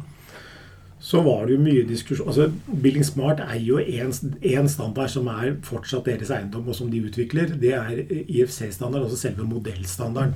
så 1.05 1.19
var 1.21 1.43
det 1.45 1.53
jo 1.53 1.61
mye 1.61 1.83
diskusjon 1.85 2.29
altså 2.31 2.47
Building 2.65 3.03
Smart 3.05 3.41
er 3.43 3.59
jo 3.61 3.77
én 3.77 4.69
standard 4.71 5.11
som 5.11 5.27
er 5.29 5.57
fortsatt 5.67 6.07
deres 6.07 6.31
eiendom, 6.33 6.65
og 6.71 6.77
som 6.77 6.89
de 6.89 7.03
utvikler. 7.03 7.51
Det 7.61 7.73
er 7.77 7.99
IFC-standard, 8.25 9.03
altså 9.03 9.19
selve 9.19 9.45
modellstandarden. 9.45 10.33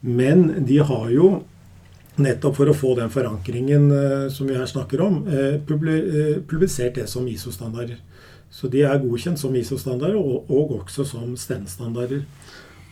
Men 0.00 0.64
de 0.66 0.78
har 0.78 1.08
jo 1.10 1.30
nettopp 2.18 2.58
for 2.58 2.70
å 2.70 2.76
få 2.76 2.94
den 2.98 3.10
forankringen 3.14 3.88
uh, 3.92 4.28
som 4.32 4.48
vi 4.50 4.58
her 4.58 4.68
snakker 4.68 5.02
om, 5.04 5.20
uh, 5.26 5.58
publisert 5.66 6.98
det 6.98 7.06
som 7.10 7.26
ISO-standarder. 7.30 7.98
Så 8.50 8.70
de 8.72 8.82
er 8.86 9.02
godkjent 9.02 9.40
som 9.40 9.54
ISO-standarder, 9.54 10.16
og, 10.18 10.48
og, 10.50 10.78
også 10.80 11.06
som 11.06 11.36
STEN-standarder. 11.36 12.24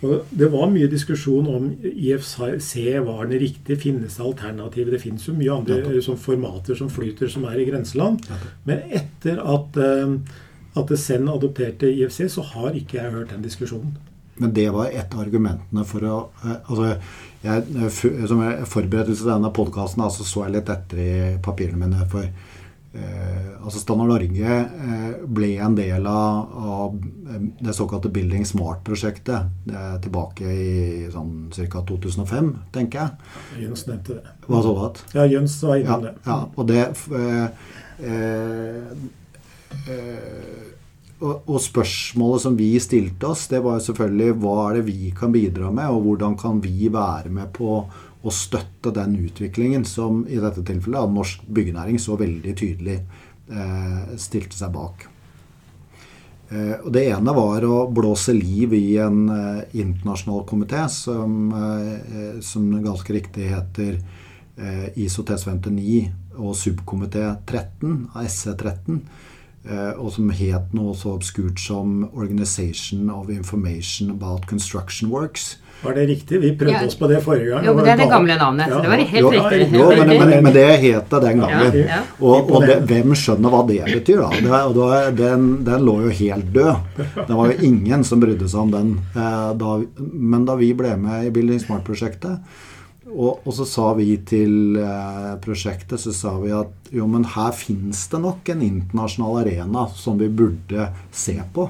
Og 0.04 0.26
Det 0.28 0.50
var 0.52 0.68
mye 0.68 0.90
diskusjon 0.92 1.46
om 1.48 1.70
IFC 1.80 2.74
var 3.06 3.30
den 3.30 3.40
riktige. 3.40 3.78
Finnes 3.80 4.18
det 4.18 4.26
alternativer? 4.26 4.92
Det 4.92 5.00
finnes 5.00 5.24
jo 5.24 5.32
mye 5.34 5.54
andre 5.54 6.02
som 6.04 6.18
formater 6.20 6.76
som 6.76 6.90
flyter, 6.92 7.30
som 7.32 7.46
er 7.48 7.62
i 7.62 7.64
grenseland. 7.70 8.20
Men 8.68 8.84
etter 8.92 9.40
at, 9.40 9.80
at 10.76 10.92
SEN 11.00 11.32
adopterte 11.32 11.88
IFC, 11.88 12.26
så 12.28 12.44
har 12.52 12.76
ikke 12.76 13.00
jeg 13.00 13.14
hørt 13.16 13.32
den 13.32 13.48
diskusjonen. 13.48 13.96
Men 14.42 14.52
det 14.56 14.66
var 14.74 14.90
et 14.90 15.14
av 15.14 15.22
argumentene 15.22 15.84
for 15.88 16.04
å 16.04 16.16
altså 16.44 16.96
jeg, 17.46 17.62
Som 18.26 18.40
jeg 18.42 18.66
forberedte 18.66 19.14
til 19.14 19.28
denne 19.30 19.52
podkasten, 19.54 20.02
altså 20.02 20.24
så 20.26 20.46
jeg 20.46 20.56
litt 20.56 20.70
etter 20.72 21.00
i 21.00 21.12
papirene 21.44 21.78
mine. 21.84 22.06
for 22.10 22.26
Eh, 22.96 23.64
altså 23.64 23.78
Standard 23.80 24.08
Norge 24.08 24.52
eh, 24.62 25.16
ble 25.36 25.48
en 25.60 25.74
del 25.76 26.06
av, 26.08 26.52
av 26.56 26.94
eh, 26.96 27.42
det 27.60 27.74
såkalte 27.76 28.08
Building 28.12 28.46
Smart-prosjektet 28.48 29.68
tilbake 30.04 30.44
i 30.46 31.08
sånn 31.12 31.50
ca. 31.52 31.82
2005, 31.90 32.50
tenker 32.72 33.02
jeg. 33.02 33.10
Jøns 33.66 33.84
nevnte 33.90 34.20
det. 34.20 34.34
Hva 34.46 34.62
så 34.64 34.72
du? 34.78 35.02
Ja, 35.18 35.26
Jøns 35.28 35.58
var 35.66 35.82
innom 35.82 35.92
ja, 35.92 35.98
det. 36.06 36.14
Ja, 36.24 36.38
og 36.54 36.64
det 36.70 36.84
og, 38.06 39.96
og, 41.24 41.56
spørsmålet 41.62 42.42
som 42.42 42.56
vi 42.58 42.70
stilte 42.82 43.30
oss, 43.30 43.46
det 43.48 43.62
var 43.64 43.78
jo 43.78 43.86
selvfølgelig 43.88 44.36
hva 44.42 44.56
er 44.66 44.78
det 44.78 44.86
vi 44.90 45.12
kan 45.16 45.32
bidra 45.32 45.70
med, 45.72 45.88
og 45.88 46.04
hvordan 46.04 46.36
kan 46.40 46.60
vi 46.64 46.90
være 46.92 47.32
med 47.32 47.52
på 47.56 47.78
å 48.26 48.32
støtte 48.34 48.92
den 48.92 49.14
utviklingen 49.24 49.86
som 49.88 50.24
i 50.28 50.40
dette 50.42 50.64
tilfellet 50.66 51.06
av 51.06 51.12
norsk 51.14 51.46
byggenæring 51.56 52.00
så 52.02 52.18
veldig 52.20 52.54
tydelig 52.58 52.96
eh, 52.98 54.16
stilte 54.20 54.58
seg 54.58 54.74
bak. 54.74 55.06
Eh, 56.50 56.74
og 56.82 56.90
Det 56.92 57.06
ene 57.10 57.34
var 57.36 57.64
å 57.64 57.78
blåse 57.90 58.34
liv 58.36 58.74
i 58.76 58.98
en 59.02 59.22
eh, 59.32 59.62
internasjonal 59.80 60.44
komité 60.48 60.84
som, 60.92 61.48
som, 62.42 62.68
ganske 62.82 63.16
riktig 63.16 63.48
heter 63.50 63.98
ISO 64.96 65.22
TS59 65.26 66.36
og 66.40 66.54
subkomité 66.56 67.24
13, 67.44 68.08
SC13 68.14 68.94
eh, 68.96 69.24
og 69.96 70.12
som 70.14 70.28
het 70.30 70.74
noe 70.76 70.94
så 70.94 71.16
obskurt 71.16 71.58
som 71.58 72.04
Organization 72.12 73.10
of 73.10 73.30
Information 73.34 74.12
About 74.14 74.46
Construction 74.46 75.10
Works. 75.10 75.56
Var 75.82 75.94
det 75.94 76.06
riktig? 76.06 76.40
Vi 76.40 76.50
prøvde 76.58 76.72
ja. 76.80 76.86
oss 76.86 76.96
på 76.98 77.08
det 77.08 77.18
forrige 77.24 77.50
gang. 77.50 77.66
Jo, 77.66 77.74
men 77.74 77.84
Det 77.84 77.92
er 77.92 77.98
det 78.00 78.08
gamle 78.10 78.36
navnet. 78.40 78.70
Ja. 78.70 78.78
Det 78.82 78.88
var 78.88 79.02
helt 79.10 79.22
jo, 79.22 79.32
riktig. 79.32 79.78
Jo, 79.78 79.88
men, 79.90 80.08
men, 80.08 80.30
men, 80.44 80.52
det 80.54 80.64
het 80.82 81.10
det 81.10 81.20
den 81.26 81.42
gangen. 81.42 81.76
Ja. 81.82 81.98
Og, 82.20 82.50
og 82.50 82.64
det, 82.64 82.78
hvem 82.88 83.12
skjønner 83.18 83.52
hva 83.52 83.60
det 83.68 83.82
betyr, 83.90 84.22
da? 84.24 84.62
Det, 84.78 85.02
den, 85.20 85.50
den, 85.66 85.84
lå 85.84 85.98
jo 86.06 86.14
helt 86.22 86.48
død. 86.54 87.02
Det 87.18 87.36
var 87.36 87.52
jo 87.52 87.68
ingen 87.68 88.06
som 88.08 88.22
brydde 88.24 88.48
seg 88.48 88.62
om 88.64 88.72
den. 88.72 88.94
Eh, 89.12 89.50
da, 89.60 89.76
men 90.00 90.48
da 90.48 90.56
vi 90.56 90.72
ble 90.78 90.96
med 91.02 91.28
i 91.28 91.34
Building 91.34 91.60
Smart-prosjektet, 91.60 92.40
og, 93.06 93.42
og, 93.44 93.52
så 93.54 93.66
sa 93.68 93.90
vi 93.94 94.08
til 94.26 94.78
eh, 94.82 95.32
prosjektet 95.42 96.02
så 96.02 96.14
sa 96.14 96.32
vi 96.42 96.50
at 96.54 96.90
jo, 96.94 97.06
men 97.10 97.26
her 97.36 97.54
fins 97.54 98.06
det 98.10 98.20
nok 98.22 98.50
en 98.50 98.64
internasjonal 98.66 99.42
arena 99.44 99.86
som 99.94 100.18
vi 100.18 100.26
burde 100.26 100.88
se 101.14 101.36
på. 101.54 101.68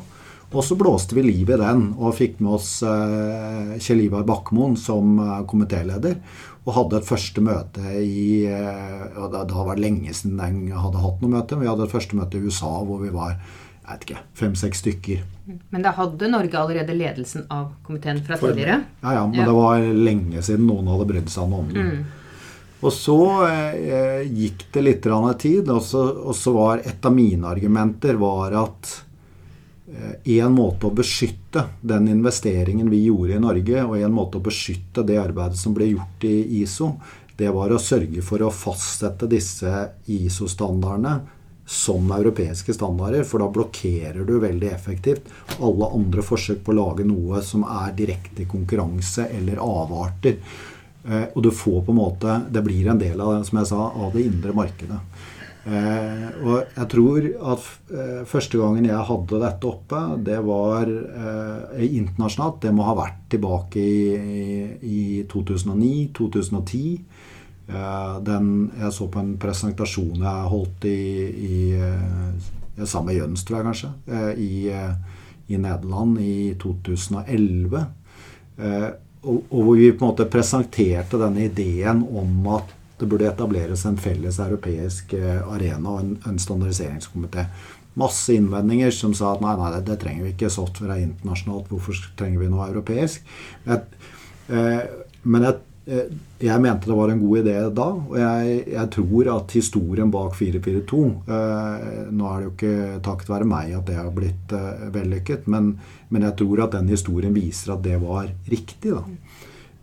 Og 0.55 0.65
så 0.65 0.77
blåste 0.79 1.17
vi 1.17 1.25
liv 1.27 1.51
i 1.51 1.59
den 1.59 1.89
og 1.99 2.15
fikk 2.17 2.39
med 2.41 2.57
oss 2.57 2.71
eh, 2.87 3.77
Kjell 3.83 4.05
Ivar 4.07 4.25
Bakkemoen 4.29 4.77
som 4.81 5.19
eh, 5.21 5.41
komitéleder. 5.51 6.21
Og 6.67 6.75
hadde 6.75 7.01
et 7.01 7.07
første 7.07 7.43
møte 7.45 7.83
i 8.01 8.47
eh, 8.49 9.05
da, 9.33 9.43
da 9.45 9.67
var 9.67 9.77
det 9.77 9.85
lenge 9.85 10.15
siden 10.15 10.41
den 10.41 10.73
hadde 10.73 11.03
hatt 11.03 11.21
noe 11.23 11.35
møte. 11.35 11.59
Vi 11.61 11.69
hadde 11.69 11.85
et 11.85 11.93
første 11.93 12.19
møte 12.19 12.39
i 12.39 12.47
USA 12.47 12.73
hvor 12.87 13.03
vi 13.03 13.13
var 13.15 13.37
jeg 13.87 13.93
vet 13.93 14.05
ikke, 14.07 14.21
fem-seks 14.35 14.83
stykker. 14.83 15.25
Men 15.71 15.85
da 15.85 15.93
hadde 15.95 16.29
Norge 16.33 16.59
allerede 16.59 16.95
ledelsen 16.97 17.47
av 17.55 17.71
komiteen 17.87 18.19
fra 18.27 18.39
tidligere? 18.41 18.81
Ja, 19.01 19.13
ja, 19.21 19.25
men 19.31 19.39
ja. 19.39 19.47
det 19.47 19.57
var 19.57 19.89
lenge 20.11 20.43
siden 20.43 20.67
noen 20.67 20.91
hadde 20.91 21.07
brydd 21.13 21.31
seg 21.31 21.51
noe 21.53 21.63
om 21.63 21.73
det. 21.73 21.87
Mm. 21.87 22.05
Og 22.87 22.93
så 22.93 23.21
eh, 23.47 24.27
gikk 24.27 24.67
det 24.75 24.83
litt 24.83 25.07
tid, 25.41 25.71
og 25.71 25.81
så, 25.83 26.03
og 26.27 26.35
så, 26.37 26.53
var 26.53 26.83
et 26.85 27.07
av 27.07 27.15
mine 27.15 27.47
argumenter 27.49 28.19
var 28.21 28.59
at 28.67 28.91
Eh, 29.87 30.39
en 30.39 30.53
måte 30.53 30.89
å 30.89 30.95
beskytte 30.95 31.63
den 31.81 32.09
investeringen 32.11 32.89
vi 32.91 33.05
gjorde 33.05 33.37
i 33.37 33.43
Norge, 33.43 33.85
og 33.85 34.01
en 34.01 34.15
måte 34.15 34.41
å 34.41 34.43
beskytte 34.43 35.05
det 35.07 35.19
arbeidet 35.21 35.61
som 35.61 35.77
ble 35.77 35.93
gjort 35.93 36.27
i 36.27 36.35
ISO, 36.63 36.97
det 37.37 37.53
var 37.55 37.71
å 37.71 37.79
sørge 37.79 38.25
for 38.25 38.43
å 38.43 38.51
fastsette 38.51 39.29
disse 39.31 39.71
ISO-standardene 40.11 41.15
som 41.67 42.13
europeiske 42.15 42.75
standarder, 42.75 43.25
for 43.27 43.43
da 43.43 43.51
blokkerer 43.51 44.23
du 44.25 44.37
veldig 44.39 44.69
effektivt 44.71 45.27
alle 45.59 45.91
andre 45.99 46.23
forsøk 46.23 46.63
på 46.63 46.73
å 46.73 46.79
lage 46.79 47.07
noe 47.07 47.43
som 47.43 47.65
er 47.67 47.95
direkte 47.99 48.47
konkurranse 48.49 49.27
eller 49.35 49.59
avarter. 49.63 50.39
Eh, 51.07 51.27
og 51.35 51.43
du 51.43 51.51
får 51.55 51.85
på 51.87 51.93
en 51.93 52.01
måte 52.01 52.41
Det 52.51 52.63
blir 52.67 52.89
en 52.91 52.99
del 52.99 53.21
av, 53.23 53.39
som 53.47 53.61
jeg 53.61 53.71
sa, 53.71 53.89
av 53.95 54.15
det 54.15 54.27
indre 54.27 54.55
markedet. 54.57 54.99
Eh, 55.67 56.27
og 56.47 56.77
jeg 56.77 56.89
tror 56.93 57.29
at 57.55 57.69
eh, 57.91 58.23
første 58.31 58.59
gangen 58.63 58.87
jeg 58.87 59.07
hadde 59.11 59.43
dette 59.43 59.71
oppe, 59.71 60.03
det 60.27 60.39
var 60.47 60.91
internasjonalt. 61.83 62.61
Det 62.63 62.75
må 62.75 62.87
ha 62.87 62.95
vært 62.99 63.25
tilbake 63.35 63.83
i, 63.83 64.67
i 64.83 65.01
2009-2010. 65.31 66.85
Eh, 67.67 68.15
den, 68.27 68.71
jeg 68.79 68.93
så 68.95 69.09
på 69.11 69.23
en 69.23 69.35
presentasjon 69.43 70.23
jeg 70.23 70.53
holdt 70.53 70.87
i, 70.91 71.01
i 71.51 71.59
jeg 72.77 72.89
sammen 72.91 73.11
med 73.11 73.21
Jøns, 73.21 73.45
tror 73.45 73.59
jeg 73.59 73.69
kanskje, 73.71 73.93
eh, 74.13 74.33
i, 74.39 74.55
i, 75.49 75.57
Nederland 75.57 76.19
i 76.21 76.55
2011. 76.61 77.85
og, 79.27 79.39
og 79.51 79.61
hvor 79.61 79.77
vi 79.77 79.93
på 79.93 80.05
en 80.05 80.11
måte 80.11 80.29
presenterte 80.31 81.19
denne 81.21 81.49
ideen 81.49 82.05
om 82.07 82.51
at 82.55 82.77
det 82.99 83.09
burde 83.09 83.29
etableres 83.29 83.85
en 83.85 83.99
felles 84.01 84.39
europeisk 84.41 85.13
eh, 85.17 85.41
arena 85.53 85.97
og 85.97 86.01
en, 86.01 86.13
en 86.29 86.39
standardiseringskomité. 86.41 87.47
Masse 87.97 88.35
innvendinger 88.37 88.93
som 88.93 89.15
sa 89.17 89.35
at 89.35 89.43
nei, 89.45 89.55
nei, 89.57 89.71
det 89.85 89.99
trenger 90.01 90.27
vi 90.27 90.33
ikke. 90.35 90.53
Software 90.53 90.97
er 90.97 91.07
internasjonalt. 91.07 91.69
Hvorfor 91.73 92.01
trenger 92.17 92.43
vi 92.43 92.51
noe 92.53 92.69
europeisk? 92.71 93.25
Jeg, 93.67 93.85
eh, 94.49 94.83
men 95.25 95.49
jeg, 95.49 95.59
eh, 95.59 95.65
jeg, 95.87 96.59
mente 96.59 96.89
det 96.91 96.97
var 96.99 97.13
en 97.13 97.21
god 97.23 97.39
idé 97.45 97.55
da. 97.71 97.87
Og 97.95 98.17
jeg, 98.19 98.57
jeg 98.73 98.91
tror 98.97 99.31
at 99.37 99.55
historien 99.55 100.11
bak 100.11 100.35
442 100.35 101.03
eh, 101.31 101.85
Nå 102.11 102.31
er 102.31 102.41
det 102.41 102.49
jo 102.49 102.55
ikke 102.55 103.03
takket 103.07 103.31
være 103.31 103.49
meg 103.49 103.75
at 103.79 103.87
det 103.87 103.99
har 103.99 104.11
blitt 104.15 104.55
eh, 104.57 104.87
vellykket, 104.95 105.47
men, 105.53 105.77
men, 106.11 106.27
jeg 106.27 106.37
tror 106.41 106.65
at 106.67 106.75
den 106.75 106.91
historien 106.91 107.35
viser 107.37 107.77
at 107.77 107.85
det 107.87 108.01
var 108.03 108.27
riktig. 108.51 108.97
da. 108.97 109.05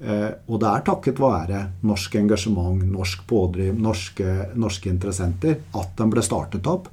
Eh, 0.04 0.30
og 0.52 0.60
det 0.60 0.70
er 0.70 0.88
takket 0.90 1.22
være 1.24 1.62
norsk 1.88 2.18
engasjement, 2.20 2.84
norsk 2.84 3.24
pådriv, 3.30 3.78
norske, 3.80 4.34
norske, 4.60 4.92
interessenter 4.92 5.62
at 5.72 5.94
den 6.00 6.12
ble 6.12 6.24
startet 6.26 6.68
opp. 6.68 6.90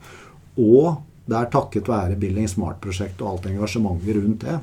Og 0.60 1.00
det 1.26 1.38
er 1.38 1.50
takket 1.50 1.90
være 1.90 2.18
Building 2.18 2.46
Smart-prosjektet 2.50 3.24
og 3.26 3.32
alt 3.32 3.50
engasjementet 3.50 4.20
rundt 4.20 4.46
det 4.46 4.60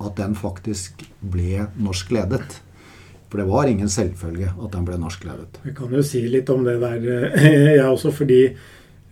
at 0.00 0.16
den 0.16 0.34
faktisk 0.38 1.02
ble 1.20 1.66
norsk 1.76 2.10
ledet. 2.16 2.60
For 3.30 3.38
det 3.38 3.46
var 3.46 3.68
ingen 3.70 3.90
selvfølge 3.90 4.50
at 4.50 4.72
den 4.74 4.86
ble 4.86 4.98
norskledet. 4.98 5.60
Vi 5.62 5.70
Jeg 5.70 5.76
kan 5.78 5.92
jo 5.94 6.02
si 6.02 6.22
litt 6.28 6.50
om 6.50 6.64
det 6.66 6.80
der, 6.82 7.04
eh, 7.38 7.76
jeg 7.76 7.86
også, 7.86 8.10
fordi 8.10 8.56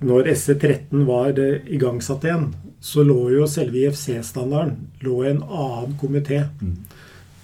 når 0.03 0.31
SC13 0.35 1.05
var 1.07 1.39
eh, 1.39 1.63
igangsatt 1.71 2.27
igjen, 2.27 2.49
så 2.81 3.05
lå 3.07 3.31
jo 3.37 3.47
selve 3.47 3.79
IFC-standarden 3.79 4.77
lå 5.07 5.23
i 5.25 5.31
en 5.31 5.43
annen 5.43 5.95
komité. 6.01 6.45
Mm. 6.61 6.77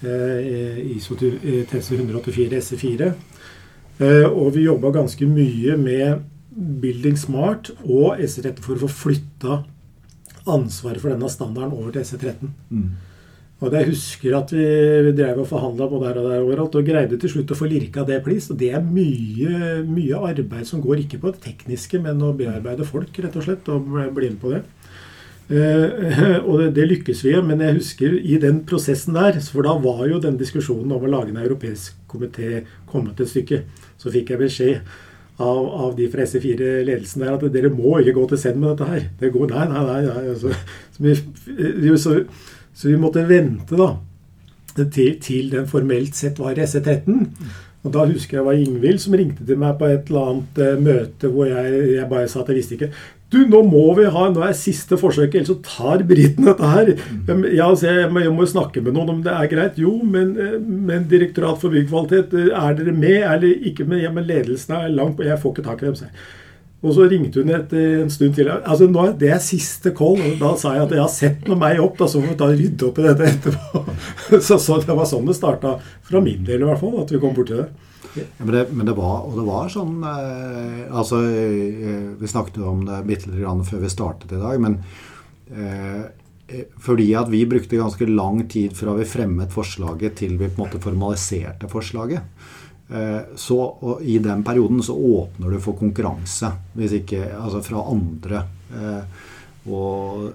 Eh, 0.02 0.96
ISO 0.96 1.14
TC 1.14 1.94
184 1.94 2.60
SE4. 2.60 3.12
Og 4.26 4.48
vi 4.56 4.66
jobba 4.66 4.90
ganske 4.90 5.26
mye 5.30 5.76
med 5.78 6.24
Building 6.50 7.16
Smart 7.16 7.70
og 7.84 8.18
SE13 8.18 8.58
for 8.62 8.74
å 8.74 8.88
få 8.88 8.90
flytta 8.90 9.60
ansvaret 10.50 11.00
for 11.00 11.14
denne 11.14 11.30
standarden 11.30 11.76
over 11.78 11.94
til 11.94 12.02
SE13. 12.02 12.50
Mm. 12.70 12.88
Og 13.62 13.72
jeg 13.72 13.86
husker 13.92 14.34
at 14.36 14.50
vi, 14.52 14.64
drev 15.14 15.40
og 15.44 15.48
forhandla 15.48 15.86
på 15.88 16.00
der 16.02 16.18
og 16.20 16.26
der 16.28 16.42
overalt, 16.42 16.74
og 16.74 16.86
greide 16.86 17.18
til 17.20 17.30
slutt 17.30 17.52
å 17.54 17.58
få 17.58 17.68
lirka 17.70 18.02
det 18.06 18.18
plis. 18.26 18.50
Og 18.52 18.58
det 18.60 18.72
er 18.74 18.82
mye, 18.82 19.84
mye 19.86 20.22
arbeid 20.32 20.66
som 20.68 20.82
går 20.84 21.04
ikke 21.04 21.20
på 21.22 21.32
det 21.32 21.44
tekniske, 21.46 22.00
men 22.02 22.22
å 22.24 22.34
bearbeide 22.36 22.86
folk, 22.88 23.14
rett 23.22 23.38
og 23.38 23.46
slett, 23.46 23.70
og 23.70 23.86
bli 23.88 24.32
med 24.32 24.40
på 24.42 24.52
det. 24.56 24.64
Uh, 25.44 26.40
og 26.48 26.60
det, 26.60 26.70
det, 26.78 26.86
lykkes 26.88 27.18
vi 27.20 27.34
jo 27.34 27.42
men 27.44 27.60
jeg 27.60 27.76
husker 27.76 28.14
i 28.16 28.38
den 28.40 28.62
prosessen 28.64 29.16
der, 29.16 29.36
for 29.52 29.66
da 29.66 29.74
var 29.76 30.06
jo 30.08 30.20
den 30.22 30.38
diskusjonen 30.40 30.94
om 30.96 31.04
å 31.04 31.10
lage 31.18 31.34
en 31.34 31.42
europeisk 31.42 31.98
komité 32.08 32.62
kommet 32.88 33.20
et 33.20 33.30
stykke. 33.30 33.60
Så 34.00 34.12
fikk 34.14 34.32
jeg 34.32 34.40
beskjed 34.40 34.94
av, 35.38 35.60
av 35.84 35.94
de 35.98 36.08
fra 36.12 36.24
SE4-ledelsen 36.28 37.24
der 37.24 37.36
at 37.36 37.46
dere 37.54 37.72
må 37.74 37.98
ikke 38.00 38.16
gå 38.18 38.26
til 38.30 38.40
Send 38.40 38.60
med 38.62 38.72
dette 38.72 38.88
her. 38.88 39.06
Det 39.20 39.32
går, 39.34 39.48
nei, 39.52 39.68
nei, 39.70 39.84
nei. 39.88 40.00
nei. 40.08 40.36
Så, 40.40 40.52
så, 40.94 41.04
vi, 41.04 41.96
så, 42.00 42.18
så, 42.74 42.88
vi, 42.90 42.98
måtte 43.00 43.24
vente 43.28 43.78
da 43.78 43.94
til, 44.74 45.14
til 45.22 45.52
den 45.52 45.68
formelt 45.70 46.18
sett 46.18 46.40
var 46.42 46.58
SE13. 46.58 47.28
Og 47.84 47.92
Da 47.92 48.06
husker 48.08 48.38
jeg 48.38 48.40
det 48.40 48.46
var 48.46 48.60
Ingvild 48.60 49.02
som 49.02 49.14
ringte 49.18 49.44
til 49.44 49.60
meg 49.60 49.76
på 49.78 49.90
et 49.92 50.08
eller 50.08 50.30
annet 50.30 50.60
uh, 50.64 50.78
møte 50.80 51.28
hvor 51.30 51.50
jeg, 51.50 51.82
jeg, 51.98 52.08
bare 52.08 52.30
sa 52.32 52.40
at 52.40 52.50
jeg 52.50 52.58
visste 52.58 52.78
ikke. 52.78 52.88
Du, 53.34 53.40
nå 53.50 53.60
må 53.66 53.82
vi 53.98 54.06
ha, 54.14 54.24
nå 54.30 54.44
er 54.46 54.54
siste 54.56 54.96
forsøket, 55.00 55.40
ellers 55.40 55.50
så 55.50 55.56
tar 55.66 56.04
britene 56.06 56.52
dette 56.52 56.70
her. 56.70 56.90
Ja, 57.50 57.66
altså, 57.66 57.88
jeg, 57.90 58.10
må, 58.12 58.22
jeg 58.22 58.34
må 58.36 58.46
snakke 58.46 58.82
med 58.84 58.94
noen 58.94 59.16
om 59.16 59.22
det 59.24 59.32
er 59.34 59.50
greit. 59.50 59.80
Jo, 59.80 59.96
men, 60.06 60.36
eh, 60.38 60.54
men 60.60 61.08
Direktorat 61.10 61.58
for 61.60 61.74
byggkvalitet, 61.74 62.36
eh, 62.38 62.52
er 62.54 62.78
dere 62.78 62.94
med 62.94 63.26
eller 63.32 63.66
ikke 63.72 63.88
med? 63.90 64.04
Ja, 64.04 64.12
men 64.14 64.28
ledelsen 64.28 64.76
er 64.78 64.94
langt 64.94 65.18
på 65.18 65.26
Jeg 65.26 65.40
får 65.42 65.56
ikke 65.56 65.66
tak 65.66 65.82
i 65.82 65.88
dem. 65.88 65.98
Så. 65.98 66.12
Og 66.84 66.92
så 66.92 67.06
ringte 67.08 67.40
hun 67.40 67.52
etter 67.56 68.02
en 68.02 68.10
stund 68.12 68.34
til. 68.36 68.50
Altså, 68.52 68.86
nå, 68.90 69.06
Det 69.18 69.30
er 69.32 69.40
siste 69.40 69.94
call. 69.96 70.20
og 70.20 70.36
Da 70.40 70.52
sa 70.60 70.74
jeg 70.74 70.84
at 70.84 70.92
har 70.98 71.08
sett 71.08 71.48
noe 71.48 71.56
meg 71.56 71.80
opp, 71.80 71.96
da, 71.98 72.08
så 72.10 72.20
får 72.20 72.34
vi 72.34 72.36
ta 72.42 72.50
rydde 72.50 72.88
opp 72.90 73.00
i 73.00 73.06
dette 73.06 73.30
etterpå. 73.30 73.84
Så, 74.44 74.58
så 74.58 74.76
det 74.82 74.96
var 74.96 75.08
sånn 75.08 75.26
det 75.28 75.36
starta, 75.38 75.78
fra 76.04 76.20
min 76.20 76.44
del 76.44 76.64
i 76.64 76.68
hvert 76.68 76.80
fall, 76.80 76.98
at 77.00 77.12
vi 77.12 77.20
kom 77.22 77.32
borti 77.36 77.56
det. 77.56 77.68
Ja, 78.14 78.24
men, 78.38 78.50
det, 78.54 78.66
men, 78.70 78.86
det, 78.86 78.94
var, 78.98 79.24
og 79.26 79.38
det 79.38 79.44
var 79.46 79.70
sånn 79.72 80.04
eh, 80.06 80.82
Altså, 80.86 81.18
eh, 81.26 82.12
vi 82.20 82.28
snakket 82.30 82.60
om 82.62 82.84
det 82.86 83.00
bitte 83.08 83.30
litt 83.30 83.40
grann 83.42 83.64
før 83.66 83.82
vi 83.82 83.90
startet 83.90 84.34
i 84.36 84.42
dag, 84.42 84.60
men 84.62 84.76
eh, 85.50 86.04
eh, 86.46 86.68
fordi 86.84 87.08
at 87.18 87.32
vi 87.32 87.42
brukte 87.50 87.80
ganske 87.80 88.06
lang 88.10 88.44
tid 88.50 88.76
fra 88.78 88.94
vi 88.98 89.08
fremmet 89.08 89.54
forslaget 89.54 90.20
til 90.20 90.36
vi 90.38 90.46
på 90.46 90.60
en 90.60 90.66
måte 90.66 90.82
formaliserte 90.84 91.70
forslaget. 91.72 92.22
Eh, 92.90 93.20
så 93.40 93.58
I 94.02 94.18
den 94.18 94.42
perioden 94.44 94.82
så 94.84 94.96
åpner 94.96 95.54
du 95.54 95.60
for 95.62 95.78
konkurranse 95.78 96.50
hvis 96.76 96.98
ikke, 97.00 97.22
altså 97.38 97.62
fra 97.64 97.84
andre. 97.92 98.44
Eh, 98.74 99.22
og 99.64 100.26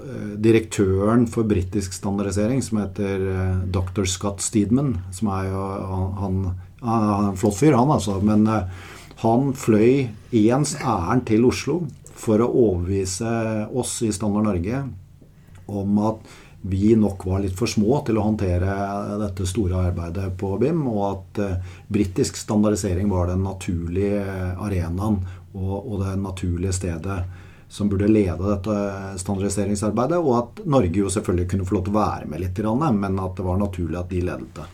direktøren 0.41 1.27
for 1.29 1.45
britisk 1.45 1.93
standardisering, 1.93 2.63
som 2.65 2.79
heter 2.81 3.27
dr. 3.69 4.07
Scott 4.09 4.41
Steedman, 4.41 4.95
som 5.13 5.29
er 5.35 5.51
jo 5.51 5.65
han 6.17 6.39
han 6.81 7.03
er 7.03 7.29
en 7.29 7.39
flott 7.39 7.57
fyr, 7.59 7.75
han 7.77 7.91
altså. 7.91 8.19
Men 8.23 8.47
eh, 8.47 8.67
han 9.23 9.53
fløy 9.57 10.07
ens 10.31 10.75
ærend 10.79 11.27
til 11.29 11.47
Oslo 11.49 11.81
for 12.19 12.41
å 12.43 12.49
overbevise 12.49 13.31
oss 13.75 13.99
i 14.07 14.13
Standard 14.15 14.47
Norge 14.47 14.83
om 15.69 15.99
at 16.09 16.37
vi 16.61 16.95
nok 16.95 17.25
var 17.25 17.39
litt 17.39 17.55
for 17.55 17.71
små 17.71 18.01
til 18.07 18.19
å 18.19 18.25
håndtere 18.27 18.73
dette 19.21 19.47
store 19.47 19.79
arbeidet 19.89 20.27
på 20.39 20.55
BIM, 20.59 20.81
og 20.91 21.03
at 21.07 21.43
uh, 21.43 21.75
britisk 21.87 22.39
standardisering 22.39 23.07
var 23.11 23.29
den 23.31 23.45
naturlige 23.47 24.23
arenaen 24.59 25.21
og, 25.53 25.77
og, 25.77 25.93
det 26.03 26.17
naturlige 26.19 26.75
stedet 26.75 27.21
som 27.69 27.89
burde 27.89 28.09
lede 28.09 28.41
dette 28.41 28.75
standardiseringsarbeidet, 29.21 30.17
og 30.17 30.35
at 30.39 30.61
Norge 30.65 31.03
jo 31.03 31.11
selvfølgelig 31.13 31.51
kunne 31.51 31.69
få 31.69 31.77
lov 31.77 31.85
til 31.85 31.93
å 31.93 31.99
være 31.99 32.29
med 32.31 32.43
litt, 32.43 32.61
men 32.65 33.21
at 33.21 33.37
det 33.37 33.45
var 33.45 33.61
naturlig 33.61 33.99
at 33.99 34.09
de 34.09 34.21
ledet 34.25 34.51
det. 34.57 34.67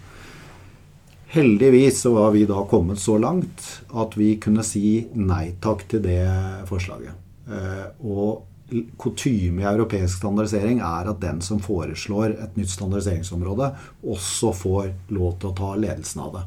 Heldigvis 1.35 2.01
så 2.01 2.13
var 2.15 2.31
vi 2.31 2.45
da 2.47 2.61
kommet 2.69 2.99
så 2.99 3.17
langt 3.19 3.65
at 3.91 4.13
vi 4.15 4.37
kunne 4.39 4.63
si 4.63 5.01
nei 5.19 5.57
takk 5.59 5.83
til 5.91 6.03
det 6.05 6.23
forslaget. 6.69 7.17
Eh, 7.51 7.87
og 8.07 8.54
kutyme 8.97 9.61
i 9.61 9.67
europeisk 9.69 10.17
standardisering 10.19 10.79
er 10.81 11.09
at 11.11 11.19
den 11.21 11.41
som 11.45 11.59
foreslår 11.61 12.33
et 12.33 12.55
nytt 12.57 12.71
standardiseringsområde, 12.73 13.71
også 14.01 14.53
får 14.57 14.87
lov 15.13 15.35
til 15.39 15.51
å 15.51 15.57
ta 15.57 15.73
ledelsen 15.79 16.23
av 16.25 16.39
det. 16.39 16.45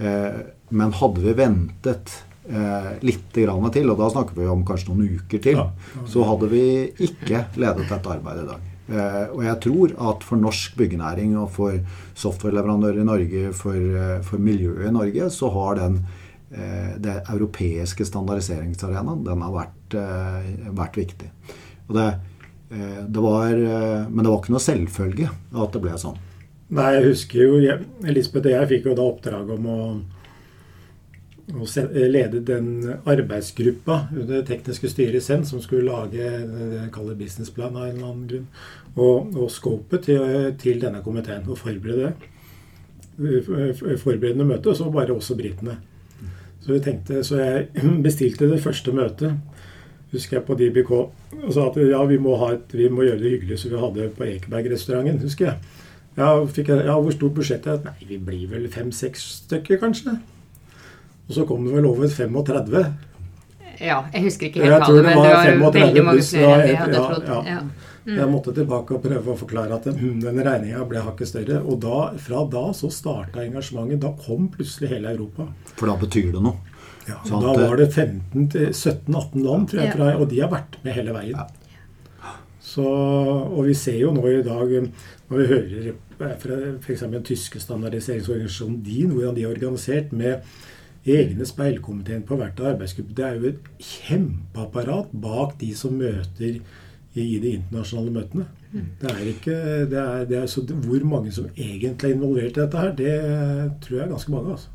Eh, 0.00 0.40
men 0.76 0.92
hadde 0.96 1.24
vi 1.24 1.36
ventet 1.36 2.12
eh, 2.48 2.90
litt 3.04 3.36
grann 3.36 3.70
til, 3.72 3.88
og 3.92 4.00
da 4.00 4.10
snakker 4.12 4.36
vi 4.36 4.50
om 4.52 4.66
kanskje 4.68 4.92
noen 4.92 5.16
uker 5.20 5.42
til, 5.44 5.62
så 6.08 6.26
hadde 6.28 6.50
vi 6.52 6.64
ikke 7.08 7.46
ledet 7.60 7.88
dette 7.88 8.14
arbeidet 8.16 8.44
i 8.44 8.50
dag. 8.52 8.68
Eh, 8.90 9.26
og 9.30 9.44
jeg 9.46 9.58
tror 9.64 9.96
at 10.12 10.24
for 10.26 10.44
norsk 10.44 10.78
byggenæring 10.80 11.36
og 11.40 11.50
for 11.56 11.76
softwareleverandører 12.20 13.00
i 13.00 13.10
Norge, 13.10 13.44
for, 13.56 13.92
for, 14.26 14.42
miljøet 14.42 14.88
i 14.88 14.96
Norge, 14.96 15.30
så 15.32 15.52
har 15.56 15.80
den 15.80 16.02
det 16.50 17.12
europeiske 17.30 18.02
standardiseringsarenaen 18.08 19.20
den 19.22 19.42
har 19.44 19.52
vært, 19.54 19.76
vært 19.94 20.98
viktig. 21.00 21.30
Det, 21.90 22.06
det 22.70 23.22
var, 23.24 23.56
men 23.56 24.20
det 24.20 24.30
var 24.30 24.38
ikke 24.38 24.54
noe 24.54 24.62
selvfølge 24.62 25.30
at 25.30 25.74
det 25.74 25.82
ble 25.82 25.96
sånn. 25.98 26.18
Nei, 26.70 26.86
jeg 26.94 27.06
husker 27.08 27.40
jo 27.42 27.58
Elisabeth 28.06 28.46
og 28.46 28.54
jeg 28.54 28.70
fikk 28.70 28.88
jo 28.90 28.96
da 28.98 29.06
oppdrag 29.10 29.54
om 29.56 29.70
å 29.70 29.78
og 31.50 31.66
lede 31.92 32.40
den 32.46 32.66
arbeidsgruppa 33.08 34.08
under 34.12 34.36
det 34.36 34.46
tekniske 34.46 34.90
styret 34.92 35.18
i 35.18 35.24
SEN 35.24 35.44
som 35.46 35.62
skulle 35.62 35.88
lage 35.88 36.18
det 36.18 36.76
jeg 36.76 36.92
kaller 36.94 37.18
businessplan 37.18 37.76
av 37.76 37.88
en 37.88 37.96
eller 37.96 38.06
annen 38.06 38.28
grunn. 38.30 38.44
Og, 38.94 39.32
og 39.34 39.50
scopet 39.50 40.06
til, 40.06 40.52
til, 40.60 40.80
denne 40.82 41.02
komiteen. 41.02 41.46
Og 41.50 41.58
forberede 41.58 42.12
forberedende 44.00 44.46
møte, 44.46 44.70
og 44.70 44.78
så 44.78 44.90
bare 44.92 45.12
også 45.12 45.36
britene. 45.36 45.76
Så, 46.60 46.78
tenkte, 46.84 47.24
så 47.24 47.40
jeg 47.40 47.68
bestilte 48.06 48.48
det 48.48 48.62
første 48.62 48.94
møtet, 48.96 49.49
husker 50.12 50.38
jeg, 50.38 50.46
på 50.46 50.56
DBK. 50.58 50.92
Og 51.40 51.52
sa 51.54 51.68
at 51.70 51.78
ja, 51.82 52.00
vi 52.08 52.18
må, 52.22 52.34
et, 52.50 52.74
vi 52.76 52.88
må 52.92 53.06
gjøre 53.06 53.20
det 53.22 53.34
hyggelig 53.36 53.60
som 53.62 53.74
vi 53.74 53.82
hadde 53.84 54.08
på 54.16 54.26
Ekeberg-restauranten, 54.26 55.22
husker 55.24 55.50
jeg. 55.50 55.76
Ja, 56.18 56.32
jeg. 56.42 56.66
ja, 56.68 56.96
hvor 56.98 57.14
stort 57.14 57.36
budsjett 57.36 57.68
er 57.70 57.78
det? 57.78 57.92
Nei, 57.92 58.08
vi 58.08 58.18
blir 58.18 58.48
vel 58.50 58.66
fem-seks 58.72 59.28
stykker, 59.44 59.80
kanskje. 59.82 60.18
Og 61.28 61.36
så 61.36 61.46
kom 61.46 61.62
det 61.66 61.76
vel 61.76 61.86
over 61.86 62.10
35. 62.10 62.82
Ja, 63.80 64.02
jeg 64.12 64.26
husker 64.26 64.50
ikke 64.50 64.64
helt 64.66 64.82
tallet, 64.84 65.06
men 65.06 65.14
det 65.16 65.30
var, 65.30 65.52
var 65.62 65.76
veldig 65.78 66.02
mange 66.04 66.24
flere 66.26 66.66
enn 66.66 66.82
hadde 66.82 67.04
trodd. 67.06 67.30
Ja. 67.30 67.38
Ja. 67.54 67.60
Mm. 68.00 68.16
Jeg 68.16 68.28
måtte 68.32 68.52
tilbake 68.56 68.96
og 68.96 69.02
prøve 69.04 69.32
å 69.32 69.36
forklare 69.36 69.76
at 69.76 69.86
mm, 69.92 70.22
den 70.24 70.40
regninga 70.44 70.84
ble 70.88 71.02
hakket 71.04 71.30
større. 71.30 71.60
Og 71.62 71.78
da, 71.84 71.98
fra 72.20 72.42
da 72.50 72.64
så 72.76 72.88
starta 72.92 73.44
engasjementet. 73.44 74.00
Da 74.02 74.12
kom 74.24 74.48
plutselig 74.52 74.90
hele 74.94 75.12
Europa. 75.14 75.46
For 75.76 75.90
da 75.90 75.96
betyr 76.00 76.30
det 76.34 76.42
noe? 76.44 76.69
Ja, 77.10 77.20
sånn 77.26 77.44
Da 77.44 77.54
var 77.58 77.80
det 77.80 77.88
17-18 77.92 79.42
land, 79.44 79.70
tror 79.70 79.82
jeg, 79.82 79.94
fra, 79.96 80.12
og 80.16 80.28
de 80.30 80.40
har 80.42 80.52
vært 80.52 80.78
med 80.84 80.96
hele 80.96 81.16
veien. 81.16 81.40
Så, 82.70 82.86
og 82.86 83.64
vi 83.66 83.74
ser 83.74 83.98
jo 83.98 84.12
nå 84.14 84.22
i 84.30 84.42
dag, 84.46 84.74
når 85.30 85.40
vi 85.40 85.46
hører 85.50 85.94
fra 86.20 86.58
f.eks. 86.78 87.06
den 87.08 87.24
tyske 87.26 87.62
standardiseringsorganisasjonen 87.62 88.82
DIN, 88.86 89.14
hvordan 89.16 89.34
de 89.34 89.46
er 89.46 89.50
organisert 89.50 90.12
med 90.14 90.44
egne 91.08 91.46
speilkomiteen 91.48 92.22
på 92.28 92.36
hvert 92.36 92.60
arbeidsgruppe. 92.60 93.16
Det 93.16 93.26
er 93.26 93.38
jo 93.40 93.50
et 93.50 93.68
kjempeapparat 93.80 95.14
bak 95.22 95.56
de 95.60 95.72
som 95.76 95.96
møter 95.96 96.60
i 97.18 97.26
de 97.42 97.54
internasjonale 97.56 98.12
møtene. 98.14 98.46
Mm. 98.70 98.90
Det 99.00 99.10
er 99.10 99.30
ikke, 99.32 99.56
det 99.90 99.98
er, 99.98 100.26
det 100.28 100.36
er, 100.38 100.46
så 100.46 100.62
Hvor 100.62 101.04
mange 101.04 101.32
som 101.32 101.48
egentlig 101.56 102.10
er 102.10 102.14
involvert 102.14 102.56
i 102.56 102.60
dette 102.60 102.84
her, 102.84 102.92
det 102.94 103.14
tror 103.82 103.96
jeg 103.96 104.04
er 104.04 104.12
ganske 104.12 104.30
mange. 104.30 104.52
altså. 104.52 104.68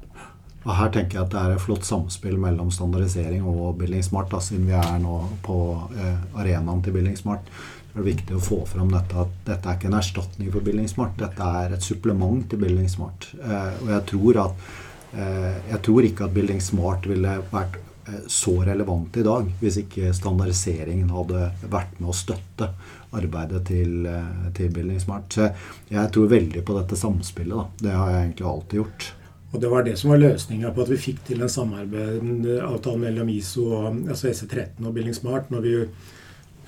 Og 0.66 0.74
Her 0.74 0.90
tenker 0.94 1.20
jeg 1.20 1.28
at 1.28 1.34
det 1.34 1.42
er 1.42 1.56
et 1.56 1.62
flott 1.62 1.86
samspill 1.86 2.40
mellom 2.42 2.72
standardisering 2.74 3.46
og 3.46 3.78
Billingsmart, 3.80 4.34
siden 4.42 4.66
vi 4.70 4.78
er 4.78 4.98
nå 5.02 5.20
på 5.46 5.60
eh, 5.94 6.24
arenaen 6.42 6.82
til 6.82 6.96
Billingsmart. 6.98 7.52
Det 7.94 8.02
er 8.02 8.10
viktig 8.10 8.36
å 8.36 8.44
få 8.44 8.64
fram 8.68 8.90
dette 8.92 9.22
at 9.22 9.38
dette 9.46 9.70
er 9.70 9.78
ikke 9.78 9.88
en 9.92 10.02
erstatning 10.02 10.50
for 10.52 10.66
Billingsmart, 10.66 11.16
Dette 11.22 11.54
er 11.62 11.78
et 11.78 11.86
supplement 11.86 12.42
til 12.50 12.60
Billingsmart. 12.66 13.30
Eh, 13.40 13.72
og 13.84 13.94
jeg 13.94 14.06
tror 14.12 14.44
at 14.48 14.68
Eh, 15.16 15.58
jeg 15.72 15.82
tror 15.86 16.06
ikke 16.06 16.28
at 16.28 16.36
Billingsmart 16.36 17.08
ville 17.08 17.38
vært 17.52 17.78
eh, 18.10 18.24
så 18.32 18.58
relevant 18.68 19.16
i 19.16 19.24
dag 19.26 19.48
hvis 19.62 19.80
ikke 19.86 20.14
standardiseringen 20.16 21.14
hadde 21.16 21.50
vært 21.72 22.00
med 22.02 22.12
å 22.12 22.18
støtte 22.18 22.72
arbeidet 23.16 23.64
til, 23.70 24.06
eh, 24.12 24.50
til 24.58 24.74
Billingsmart. 24.76 25.38
Så 25.38 25.52
jeg 25.92 26.12
tror 26.12 26.34
veldig 26.34 26.66
på 26.68 26.80
dette 26.80 27.00
samspillet. 27.00 27.56
Da. 27.56 27.88
Det 27.88 27.96
har 27.96 28.12
jeg 28.12 28.26
egentlig 28.26 28.50
alltid 28.52 28.82
gjort. 28.82 29.12
Og 29.56 29.62
Det 29.62 29.72
var 29.72 29.86
det 29.88 29.96
som 29.96 30.12
var 30.12 30.20
løsninga 30.20 30.74
på 30.76 30.84
at 30.84 30.90
vi 30.92 31.00
fikk 31.00 31.22
til 31.30 31.42
en 31.42 31.52
samarbeidsavtale 31.52 33.00
mellom 33.00 33.30
ISO 33.32 33.70
og 33.78 34.02
altså 34.04 34.34
SE13 34.34 34.84
og 34.84 34.94
Building 34.94 35.16
Smart. 35.16 35.48
når 35.52 35.62
vi 35.64 35.76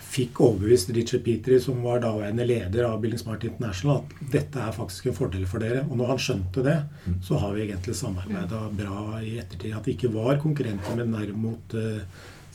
fikk 0.07 0.39
overbevist 0.41 0.93
Richard 0.95 1.25
Petrie, 1.25 1.59
som 1.61 1.81
var 1.83 1.99
daværende 1.99 2.45
leder 2.47 2.87
av 2.87 3.01
Building 3.01 3.19
Smart 3.19 3.43
International, 3.43 3.99
at 3.99 4.31
dette 4.31 4.61
er 4.63 4.71
faktisk 4.71 5.09
en 5.09 5.17
fordel 5.17 5.43
for 5.51 5.59
dere. 5.59 5.83
Og 5.89 5.99
når 5.99 6.13
han 6.13 6.23
skjønte 6.23 6.63
det, 6.63 6.77
mm. 7.03 7.19
så 7.27 7.41
har 7.43 7.53
vi 7.57 7.65
egentlig 7.65 7.97
samarbeida 7.99 8.63
bra 8.79 9.19
i 9.19 9.35
ettertid. 9.41 9.75
At 9.75 9.89
vi 9.89 9.97
ikke 9.97 10.13
var 10.15 10.39
konkurrenter, 10.41 10.95
men 10.95 11.11
nærmot 11.11 11.75
uh, 11.75 11.99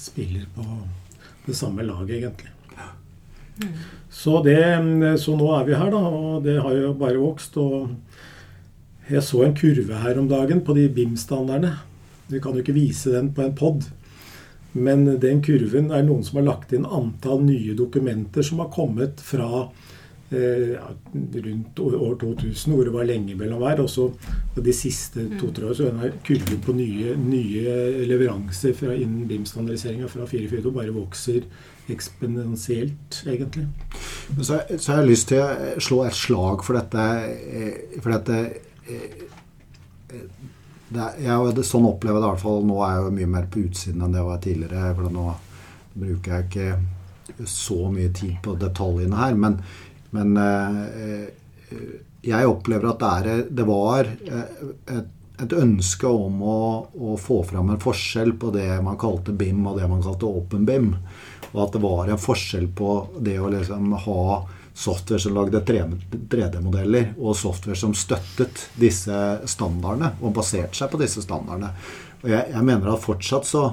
spiller 0.01 0.49
på 0.57 0.66
det 1.45 1.59
samme 1.59 1.85
laget, 1.85 2.23
egentlig. 2.23 2.57
Så, 4.09 4.40
det, 4.42 4.59
så 5.21 5.37
nå 5.37 5.53
er 5.59 5.68
vi 5.68 5.77
her, 5.77 5.92
da, 5.92 6.01
og 6.01 6.45
det 6.47 6.57
har 6.64 6.73
jo 6.73 6.95
bare 6.99 7.21
vokst. 7.21 7.61
og 7.61 7.92
jeg 9.11 9.25
så 9.27 9.43
en 9.45 9.57
kurve 9.57 10.03
her 10.05 10.21
om 10.21 10.29
dagen 10.31 10.62
på 10.65 10.77
de 10.77 10.87
BIM-standardene. 10.93 11.75
Vi 12.31 12.41
kan 12.41 12.55
jo 12.55 12.62
ikke 12.62 12.77
vise 12.77 13.12
den 13.15 13.33
på 13.35 13.45
en 13.45 13.57
pod. 13.59 13.88
Men 14.73 15.05
den 15.21 15.43
kurven 15.45 15.91
er 15.93 16.05
noen 16.07 16.23
som 16.25 16.41
har 16.41 16.47
lagt 16.47 16.73
inn 16.73 16.87
antall 16.88 17.43
nye 17.45 17.75
dokumenter 17.77 18.47
som 18.47 18.62
har 18.62 18.71
kommet 18.73 19.21
fra 19.21 19.67
eh, 20.33 20.79
rundt 21.12 21.83
år 21.83 22.15
2000, 22.23 22.73
hvor 22.73 22.88
det 22.88 22.95
var 22.95 23.11
lenge 23.11 23.37
mellom 23.37 23.61
hver. 23.61 23.83
Og 23.85 23.91
så 23.93 24.09
de 24.57 24.77
siste 24.77 25.27
mm. 25.27 25.37
to-tre 25.43 25.69
år 25.69 25.77
så 25.77 25.91
er 25.93 26.17
kurven 26.25 26.65
på 26.65 26.79
nye, 26.79 27.19
nye 27.21 27.77
leveranser 28.09 28.73
fra, 28.79 28.97
innen 28.97 29.29
BIM-standardiseringa 29.29 30.09
fra 30.09 30.31
442 30.31 30.75
bare 30.79 30.97
vokser 30.97 31.45
eksponentielt, 31.93 33.25
egentlig. 33.27 33.67
Så, 34.38 34.45
så, 34.47 34.61
jeg 34.79 34.95
har 34.95 35.09
lyst 35.09 35.29
til 35.35 35.43
å 35.43 35.81
slå 35.83 36.05
et 36.07 36.17
slag 36.17 36.65
for 36.65 36.79
dette. 36.79 37.09
Eh, 37.29 37.99
for 37.99 38.15
dette 38.15 38.38
det, 38.38 38.71
jeg, 38.88 39.29
det, 40.92 41.64
sånn 41.66 41.88
opplever 41.88 42.18
jeg 42.18 42.23
det 42.23 42.29
i 42.29 42.33
hvert 42.33 42.45
fall. 42.45 42.66
Nå 42.68 42.81
er 42.85 42.97
jeg 42.97 43.07
jo 43.07 43.14
mye 43.18 43.33
mer 43.37 43.49
på 43.53 43.62
utsiden 43.66 44.05
enn 44.05 44.14
det 44.14 44.21
jeg 44.21 44.29
var 44.29 44.42
tidligere. 44.47 44.92
For 44.99 45.16
nå 45.16 45.27
bruker 46.03 46.37
jeg 46.37 46.49
ikke 46.49 47.47
så 47.49 47.79
mye 47.92 48.12
tid 48.14 48.37
på 48.45 48.57
detaljene 48.61 49.18
her. 49.18 49.35
Men, 49.38 49.59
men 50.16 50.37
eh, 50.42 51.27
jeg 52.23 52.49
opplever 52.49 52.92
at 52.92 53.03
det, 53.03 53.11
er, 53.33 53.45
det 53.51 53.66
var 53.68 54.09
eh, 54.09 54.62
et, 54.99 55.12
et, 55.42 55.59
ønske 55.59 56.09
om 56.09 56.42
å, 56.45 56.62
å, 56.92 57.16
få 57.21 57.42
fram 57.49 57.73
en 57.73 57.83
forskjell 57.83 58.35
på 58.40 58.53
det 58.55 58.68
man 58.85 59.01
kalte 59.01 59.35
BIM 59.35 59.64
og 59.66 59.81
det 59.81 59.88
man 59.90 60.05
kalte 60.05 60.29
Open 60.29 60.66
BIM. 60.68 60.92
Og 61.53 61.62
at 61.66 61.77
det 61.77 61.85
var 61.85 62.09
en 62.09 62.21
forskjell 62.21 62.68
på 62.77 62.97
det 63.21 63.38
å 63.40 63.51
liksom 63.53 63.92
ha 64.07 64.23
software 64.74 65.20
som 65.20 65.35
lagde 65.37 65.61
3D-modeller, 65.66 67.12
og 67.20 67.37
software 67.37 67.76
som 67.78 67.94
støttet 67.96 68.66
disse 68.80 69.16
standardene 69.50 70.14
og 70.22 70.35
baserte 70.37 70.78
seg 70.78 70.92
på 70.92 71.00
disse 71.02 71.24
standardene. 71.24 71.72
Og 72.22 72.30
jeg, 72.32 72.46
jeg 72.54 72.64
mener 72.66 72.92
at 72.92 73.04
fortsatt 73.04 73.48
så, 73.48 73.66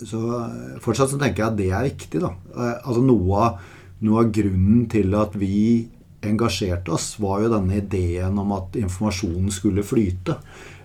så, 0.00 0.22
fortsatt 0.84 1.12
så 1.12 1.20
tenker 1.20 1.44
jeg 1.44 1.52
at 1.52 1.60
det 1.60 1.68
er 1.72 1.88
viktig. 1.90 2.22
da. 2.24 2.32
Eh, 2.54 2.74
altså 2.78 3.04
noe 3.04 3.44
av, 3.44 3.70
noe 4.06 4.24
av 4.24 4.32
grunnen 4.34 4.86
til 4.90 5.14
at 5.18 5.36
vi 5.38 5.60
engasjerte 6.28 6.90
oss, 6.96 7.12
var 7.22 7.44
jo 7.44 7.52
denne 7.52 7.78
ideen 7.78 8.38
om 8.40 8.56
at 8.56 8.78
informasjonen 8.80 9.52
skulle 9.54 9.86
flyte. 9.86 10.38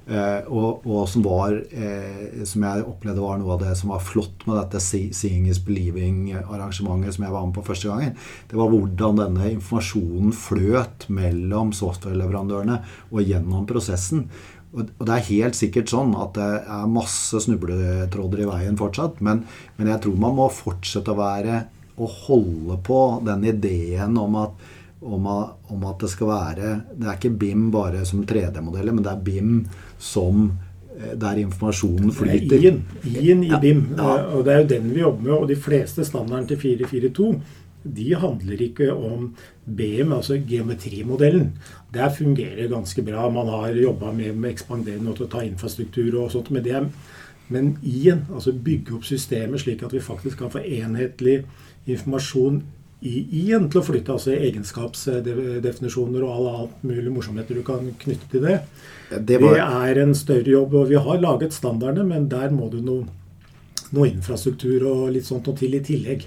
Eh, 0.04 0.48
og, 0.52 0.84
og, 0.84 1.06
som 1.08 1.24
var 1.24 1.54
eh, 1.72 2.42
Som 2.44 2.66
jeg 2.68 2.84
opplevde 2.84 3.24
var 3.24 3.38
noe 3.40 3.54
av 3.56 3.62
det 3.62 3.72
som 3.80 3.94
var 3.94 4.02
flott 4.04 4.42
med 4.50 4.58
dette 4.60 4.82
Seeing 4.84 5.46
is 5.48 5.62
Believing-arrangementet 5.64 7.16
som 7.16 7.24
jeg 7.24 7.36
var 7.36 7.46
med 7.48 7.56
på 7.56 7.64
første 7.70 7.88
gangen. 7.88 8.18
Det 8.52 8.60
var 8.60 8.74
hvordan 8.74 9.22
denne 9.22 9.54
informasjonen 9.54 10.36
fløt 10.36 11.08
mellom 11.08 11.72
softwareleverandørene 11.78 12.82
og 13.14 13.24
gjennom 13.24 13.64
prosessen. 13.70 14.28
Og, 14.74 14.90
det 15.00 15.16
er 15.16 15.28
helt 15.30 15.58
sikkert 15.58 15.94
sånn 15.94 16.12
at 16.20 16.36
det 16.36 16.52
er 16.66 16.92
masse 16.92 17.40
snubletråder 17.46 18.44
i 18.44 18.50
veien 18.50 18.80
fortsatt. 18.80 19.24
Men, 19.24 19.46
men 19.78 19.94
jeg 19.94 20.04
tror 20.04 20.20
man 20.20 20.36
må 20.42 20.52
fortsette 20.52 21.14
å 21.14 21.20
være 21.22 21.64
og 21.94 22.16
holde 22.26 22.80
på 22.84 23.02
den 23.24 23.46
ideen 23.46 24.18
om 24.18 24.40
at 24.42 24.72
om, 25.04 25.26
om, 25.28 25.88
at 25.90 26.04
det 26.04 26.10
skal 26.12 26.30
være 26.30 26.76
Det 26.96 27.08
er 27.08 27.18
ikke 27.18 27.38
BIM 27.40 27.72
bare 27.72 28.06
som 28.06 28.24
3D-modeller, 28.26 28.94
men 28.94 29.04
det 29.04 29.12
er 29.12 29.26
BIM 29.26 29.58
som 30.00 30.46
eh, 30.98 31.16
der 31.20 31.42
informasjonen 31.44 32.14
flyter. 32.16 32.58
I-en 32.60 33.44
i, 33.44 33.52
i 33.52 33.60
BIM. 33.62 33.84
Ja. 33.98 34.16
Og 34.36 34.46
det 34.46 34.54
er 34.54 34.64
jo 34.64 34.72
den 34.76 34.94
vi 34.94 35.04
jobber 35.04 35.28
med. 35.28 35.36
Og 35.38 35.50
de 35.52 35.60
fleste 35.60 36.06
standardene 36.08 36.48
til 36.54 36.62
442 36.62 37.34
de 37.84 38.14
handler 38.16 38.62
ikke 38.64 38.94
om 38.94 39.34
BM, 39.66 40.14
altså 40.16 40.38
geometrimodellen. 40.48 41.50
Der 41.94 42.14
fungerer 42.16 42.70
ganske 42.72 43.04
bra. 43.04 43.30
Man 43.30 43.48
har 43.48 43.76
jobba 43.76 44.12
med, 44.12 44.36
med 44.36 44.54
ekspanderende 44.54 45.12
og 45.12 45.18
til 45.18 45.28
å 45.28 45.34
ta 45.34 45.44
infrastruktur 45.44 46.22
og 46.22 46.32
sånt. 46.32 46.52
med 46.52 46.64
det 46.64 46.78
er, 46.80 46.88
men 47.50 47.78
i-en, 47.84 48.26
altså 48.34 48.54
bygge 48.54 48.96
opp 48.96 49.04
systemet 49.06 49.62
slik 49.62 49.84
at 49.84 49.94
vi 49.94 50.00
faktisk 50.00 50.40
kan 50.40 50.52
få 50.52 50.64
enhetlig 50.64 51.44
informasjon 51.86 52.64
i-en 53.04 53.66
til 53.72 53.82
å 53.82 53.86
flytte 53.86 54.14
altså 54.16 54.32
egenskapsdefinisjoner 54.36 56.24
og 56.24 56.34
alle 56.34 56.54
mulige 56.84 57.04
mulig 57.04 57.16
morsomheter 57.18 57.60
du 57.60 57.64
kan 57.68 57.90
knytte 58.00 58.30
til 58.32 58.46
det. 58.46 58.60
Det, 59.10 59.40
var... 59.42 59.58
det, 59.58 59.66
er 59.90 60.00
en 60.06 60.16
større 60.16 60.50
jobb. 60.50 60.78
og 60.80 60.88
Vi 60.92 61.02
har 61.08 61.20
laget 61.22 61.56
standardene, 61.56 62.08
men 62.08 62.30
der 62.32 62.54
må 62.54 62.70
du 62.72 62.80
noe, 62.84 63.04
noe 63.92 64.10
infrastruktur 64.10 64.88
og 64.90 65.12
litt 65.16 65.28
sånt 65.28 65.50
og 65.52 65.60
til 65.60 65.76
i 65.76 65.84
tillegg. 65.84 66.26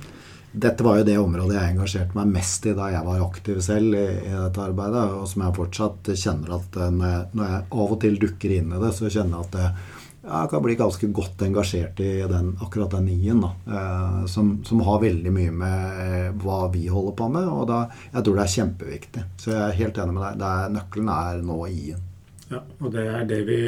Dette 0.57 0.85
var 0.85 1.01
jo 1.01 1.05
det 1.05 1.19
området 1.21 1.57
jeg 1.59 1.73
engasjerte 1.75 2.17
meg 2.17 2.31
mest 2.33 2.65
i 2.65 2.73
da 2.77 2.87
jeg 2.89 3.05
var 3.05 3.25
aktiv 3.27 3.59
selv 3.65 3.97
i, 3.97 4.07
i 4.25 4.33
dette 4.33 4.63
arbeidet, 4.63 5.03
og 5.19 5.27
som 5.29 5.45
jeg 5.45 5.57
fortsatt 5.59 6.13
kjenner 6.17 6.55
at 6.57 6.79
når 6.81 7.11
jeg, 7.13 7.27
når 7.37 7.51
jeg 7.51 7.67
av 7.67 7.93
og 7.93 8.01
til 8.05 8.17
dukker 8.23 8.55
inn 8.57 8.73
i 8.73 8.81
det, 8.81 8.93
så 8.97 9.11
kjenner 9.11 9.37
jeg 9.37 9.49
at 9.49 9.57
det, 9.59 9.96
jeg 10.27 10.51
kan 10.51 10.63
bli 10.65 10.75
ganske 10.79 11.09
godt 11.15 11.43
engasjert 11.47 12.01
i 12.03 12.11
den, 12.27 12.51
akkurat 12.63 12.97
den 12.97 13.09
i-en. 13.13 13.45
Eh, 13.45 14.25
som, 14.31 14.57
som, 14.67 14.83
har 14.87 15.03
veldig 15.03 15.33
mye 15.33 15.53
med 15.55 16.43
hva 16.43 16.67
vi 16.73 16.87
holder 16.91 17.15
på 17.19 17.29
med. 17.37 17.47
Og 17.47 17.69
da, 17.71 17.85
jeg 18.11 18.27
tror 18.27 18.39
det 18.39 18.45
er 18.47 18.55
kjempeviktig. 18.57 19.25
Så 19.39 19.55
jeg 19.55 19.63
er 19.63 19.81
helt 19.81 20.03
enig 20.03 20.17
med 20.17 20.43
deg. 20.43 20.51
Er, 20.51 20.75
nøkkelen 20.75 21.13
er 21.15 21.41
nå 21.47 21.61
i-en. 21.71 22.05
Ja, 22.51 22.63
og 22.81 22.93
det 22.95 23.07
er 23.11 23.27
det 23.31 23.41
vi, 23.47 23.61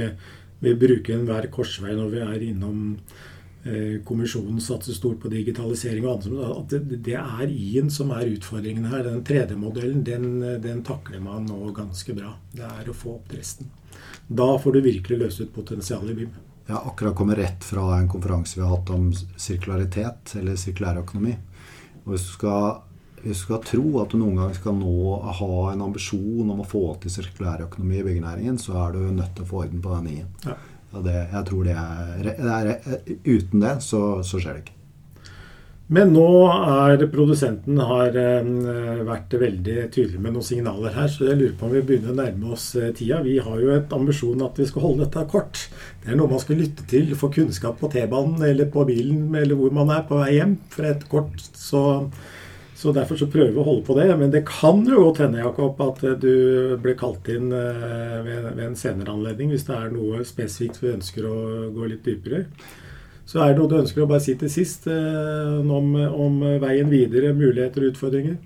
vi 0.63 0.77
bruker 0.79 1.17
enhver 1.17 1.49
korsvei 1.51 1.97
når 1.99 2.13
vi 2.13 2.21
er 2.23 2.45
innom 2.47 2.83
eh, 3.67 3.97
Kommisjonen 4.07 4.61
satser 4.63 4.95
stort 4.95 5.19
på 5.23 5.31
digitalisering 5.31 6.07
og 6.07 6.27
annet. 6.27 6.59
At 6.59 6.75
det, 6.75 7.01
det 7.07 7.17
er 7.23 7.55
i-en 7.55 7.91
som 7.95 8.11
er 8.19 8.35
utfordringen 8.35 8.91
her. 8.91 9.07
Den 9.07 9.23
3D-modellen 9.27 10.03
den, 10.07 10.29
den 10.65 10.83
takler 10.87 11.23
man 11.23 11.47
nå 11.47 11.71
ganske 11.79 12.19
bra. 12.19 12.35
Det 12.51 12.67
er 12.67 12.91
å 12.91 12.99
få 12.99 13.21
opp 13.21 13.39
resten. 13.39 13.71
Da 14.27 14.51
får 14.59 14.75
du 14.75 14.85
virkelig 14.91 15.23
løst 15.23 15.41
ut 15.47 15.55
potensialet 15.55 16.13
i 16.17 16.21
BIM. 16.21 16.37
Jeg 16.69 16.77
har 16.77 16.85
akkurat 16.91 17.15
kommet 17.17 17.39
rett 17.39 17.65
fra 17.65 17.97
en 17.97 18.09
konferanse 18.13 18.59
vi 18.59 18.61
har 18.61 18.75
hatt 18.75 18.91
om 18.93 19.07
sirkularitet, 19.41 20.35
eller 20.37 20.57
sirkulærøkonomi. 20.61 21.33
Og 22.03 22.13
hvis 22.13 22.27
du, 22.27 22.33
skal, 22.35 22.83
hvis 23.23 23.41
du 23.41 23.45
skal 23.47 23.63
tro 23.65 23.85
at 24.03 24.13
du 24.13 24.19
noen 24.21 24.37
gang 24.37 24.53
skal 24.57 24.77
nå 24.77 25.17
ha 25.41 25.53
en 25.73 25.87
ambisjon 25.87 26.53
om 26.53 26.61
å 26.61 26.69
få 26.69 26.83
til 27.01 27.15
sirkulærøkonomi 27.15 28.03
i 28.03 28.05
byggenæringen, 28.11 28.61
så 28.61 28.77
er 28.83 28.99
du 28.99 29.07
nødt 29.17 29.33
til 29.39 29.47
å 29.47 29.49
få 29.49 29.63
orden 29.65 29.81
på 29.81 29.95
den 29.97 30.11
i-en. 30.13 30.35
Ja. 30.45 30.59
jeg 31.33 31.45
tror 31.49 31.71
det 31.71 31.79
er, 31.81 32.29
det 32.29 32.37
er, 32.59 32.75
Uten 33.25 33.65
det 33.65 33.75
så, 33.89 34.03
så 34.21 34.37
skjer 34.37 34.59
det 34.59 34.67
ikke. 34.67 34.78
Men 35.89 36.11
nå 36.13 36.25
er 36.53 37.01
produsenten 37.09 37.79
har 37.81 38.17
eh, 38.21 38.49
vært 39.09 39.33
veldig 39.41 39.77
tydelig 39.95 40.19
med 40.21 40.35
noen 40.35 40.45
signaler 40.45 40.93
her, 40.93 41.07
så 41.09 41.31
jeg 41.31 41.39
lurer 41.39 41.55
på 41.57 41.65
om 41.65 41.73
vi 41.73 41.81
begynner 41.89 42.13
å 42.13 42.17
nærme 42.19 42.51
oss 42.53 42.67
eh, 42.77 42.91
tida. 42.97 43.23
Vi 43.25 43.39
har 43.41 43.63
jo 43.63 43.71
et 43.73 43.95
ambisjon 43.97 44.43
at 44.45 44.59
vi 44.61 44.67
skal 44.69 44.85
holde 44.85 45.07
dette 45.07 45.23
kort. 45.33 45.63
Det 46.03 46.11
er 46.13 46.19
noe 46.19 46.29
man 46.29 46.43
skal 46.43 46.61
lytte 46.61 46.85
til, 46.91 47.15
få 47.17 47.31
kunnskap 47.33 47.81
på 47.81 47.89
T-banen 47.95 48.45
eller 48.45 48.69
på 48.75 48.85
bilen 48.89 49.33
eller 49.33 49.57
hvor 49.57 49.73
man 49.79 49.95
er 49.95 50.03
på 50.11 50.19
vei 50.21 50.35
hjem 50.35 50.59
fra 50.75 50.91
et 50.93 51.07
kort. 51.09 51.41
Så, 51.57 51.81
så 52.77 52.93
derfor 52.93 53.17
så 53.23 53.31
prøver 53.33 53.55
vi 53.57 53.63
å 53.63 53.65
holde 53.71 53.87
på 53.87 53.97
det. 53.97 54.11
Men 54.21 54.35
det 54.35 54.43
kan 54.51 54.83
jo 54.85 55.07
godt 55.07 55.23
hende, 55.25 55.41
Jakob, 55.41 55.81
at 55.87 56.05
eh, 56.05 56.19
du 56.21 56.77
blir 56.85 56.99
kalt 57.01 57.33
inn 57.33 57.49
ved, 57.49 58.29
ved 58.51 58.61
en 58.67 58.77
senere 58.77 59.17
anledning 59.17 59.57
hvis 59.57 59.65
det 59.71 59.79
er 59.79 59.97
noe 59.97 60.21
spesifikt 60.29 60.85
vi 60.85 60.93
ønsker 60.99 61.33
å 61.33 61.39
gå 61.73 61.89
litt 61.95 62.05
dypere 62.05 62.43
i. 62.45 62.69
Så 63.29 63.43
er 63.45 63.53
det 63.53 63.61
noe 63.61 63.69
du 63.69 63.77
ønsker 63.83 64.05
å 64.05 64.09
bare 64.09 64.25
si 64.25 64.35
til 64.41 64.49
sist 64.53 64.87
eh, 64.89 65.59
om, 65.61 65.93
om, 65.99 66.39
veien 66.63 66.89
videre, 66.89 67.35
muligheter 67.37 67.85
og 67.85 67.93
utfordringer? 67.93 68.39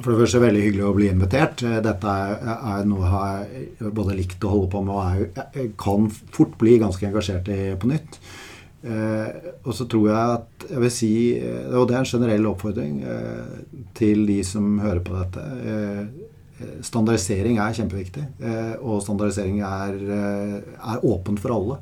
For 0.00 0.12
det 0.12 0.20
første 0.22 0.40
veldig 0.40 0.60
hyggelig 0.64 0.84
å 0.88 0.92
bli 0.96 1.08
invitert. 1.12 1.64
Dette 1.84 2.12
er, 2.12 2.84
noe 2.88 3.04
jeg 3.04 3.64
har 3.80 3.96
både 3.96 4.16
likt 4.16 4.44
å 4.44 4.52
holde 4.52 4.70
på 4.72 4.84
med 4.84 4.94
og 4.96 5.40
jeg 5.56 5.72
kan 5.80 6.08
fort 6.12 6.54
bli 6.60 6.78
ganske 6.80 7.08
engasjert 7.08 7.48
i 7.52 7.58
på 7.80 7.88
nytt. 7.88 8.20
Eh, 8.80 9.50
og 9.60 9.74
så 9.76 9.84
tror 9.92 10.06
jeg 10.08 10.36
at 10.38 10.64
jeg 10.70 10.80
vil 10.80 10.92
si, 10.94 11.12
eh, 11.36 11.68
og 11.76 11.88
det 11.88 11.98
er 11.98 12.00
en 12.00 12.08
generell 12.08 12.46
oppfordring 12.48 13.02
eh, 13.04 13.58
til 13.96 14.24
de 14.28 14.38
som 14.46 14.78
hører 14.80 15.02
på 15.04 15.16
dette 15.18 15.46
eh, 15.60 16.26
Standardisering 16.84 17.56
er 17.56 17.72
kjempeviktig, 17.72 18.22
eh, 18.44 18.72
og 18.84 18.98
standardisering 19.00 19.62
er, 19.64 19.94
er 20.12 21.04
åpent 21.08 21.40
for 21.40 21.54
alle. 21.54 21.78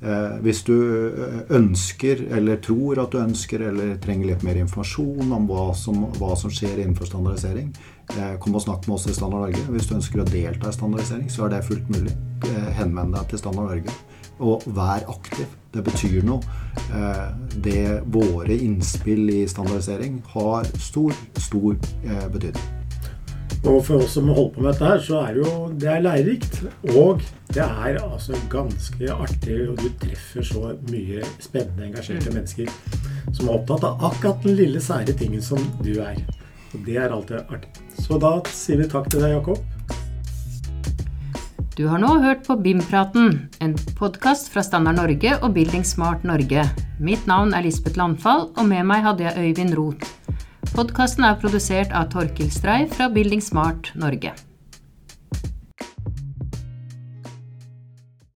Eh, 0.00 0.36
hvis 0.40 0.62
du 0.64 0.76
eh, 1.12 1.40
ønsker, 1.52 2.22
eller 2.32 2.60
tror 2.64 3.02
at 3.02 3.12
du 3.12 3.18
ønsker, 3.20 3.66
eller 3.68 3.98
trenger 4.00 4.30
litt 4.30 4.44
mer 4.46 4.56
informasjon 4.62 5.34
om 5.36 5.48
hva 5.50 5.66
som, 5.76 6.06
hva 6.16 6.32
som 6.40 6.52
skjer 6.52 6.78
innenfor 6.78 7.10
standardisering, 7.10 7.68
eh, 8.14 8.32
kom 8.40 8.56
og 8.56 8.64
snakk 8.64 8.88
med 8.88 8.96
oss 8.96 9.10
i 9.10 9.16
Standard 9.16 9.44
Norge. 9.44 9.66
Hvis 9.74 9.90
du 9.90 9.98
ønsker 9.98 10.22
å 10.22 10.28
delta 10.30 10.72
i 10.72 10.78
standardisering, 10.78 11.28
så 11.28 11.44
er 11.44 11.54
det 11.56 11.66
fullt 11.68 11.92
mulig. 11.92 12.16
Henvend 12.80 13.12
deg 13.18 13.28
til 13.28 13.44
Standard 13.44 13.74
Norge. 13.74 13.98
Og 14.40 14.64
vær 14.72 15.04
aktiv. 15.12 15.44
Det 15.70 15.84
betyr 15.84 16.24
noe. 16.24 16.40
Det, 17.60 18.00
våre 18.08 18.56
innspill 18.56 19.28
i 19.36 19.44
standardisering 19.52 20.22
har 20.32 20.72
stor, 20.80 21.12
stor 21.36 21.76
betydning. 22.32 22.79
Og 23.60 23.82
for 23.84 24.00
oss 24.00 24.14
som 24.16 24.28
holder 24.32 24.52
på 24.54 24.62
med 24.64 24.72
dette 24.72 24.88
her, 24.88 25.00
så 25.04 25.18
er 25.20 25.34
det 25.36 25.42
jo 25.44 25.54
det 25.82 25.88
er 25.92 26.04
lærerikt. 26.04 26.60
Og 26.94 27.20
det 27.52 27.64
er 27.64 27.98
altså 28.00 28.38
ganske 28.52 29.10
artig, 29.12 29.58
og 29.68 29.82
du 29.82 29.90
treffer 30.00 30.46
så 30.46 30.70
mye 30.88 31.26
spennende, 31.42 31.90
engasjerte 31.90 32.30
mm. 32.30 32.38
mennesker. 32.38 32.70
som 33.36 33.48
er 33.48 33.58
opptatt 33.58 33.84
av 33.86 34.06
akkurat 34.10 34.40
den 34.46 34.56
lille 34.58 34.80
sære 34.82 35.12
tingen 35.12 35.42
som 35.44 35.60
du 35.84 35.92
er. 36.00 36.16
Og 36.72 36.86
det 36.86 36.96
er 36.96 37.12
alltid 37.12 37.42
artig. 37.42 37.68
Så 38.00 38.16
da 38.22 38.38
sier 38.48 38.80
vi 38.80 38.88
takk 38.88 39.10
til 39.12 39.26
deg, 39.26 39.36
Jakob. 39.36 39.60
Du 41.76 41.86
har 41.88 42.00
nå 42.02 42.16
hørt 42.20 42.42
på 42.44 42.56
BIM-praten, 42.60 43.46
en 43.60 43.76
podkast 43.96 44.50
fra 44.52 44.64
Standard 44.64 44.98
Norge 44.98 45.36
og 45.38 45.54
Building 45.54 45.84
Smart 45.86 46.24
Norge. 46.28 46.64
Mitt 47.00 47.28
navn 47.30 47.54
er 47.56 47.64
Lisbeth 47.64 48.00
Landfall, 48.00 48.48
og 48.56 48.66
med 48.68 48.88
meg 48.88 49.04
hadde 49.06 49.28
jeg 49.28 49.52
Øyvind 49.52 49.76
Roth. 49.78 50.19
Podkasten 50.68 51.24
er 51.24 51.40
produsert 51.40 51.94
av 51.96 52.12
Torkil 52.12 52.52
Strei 52.52 52.84
fra 52.92 53.08
Building 53.12 53.42
Smart 53.42 53.92
Norge. 53.98 54.34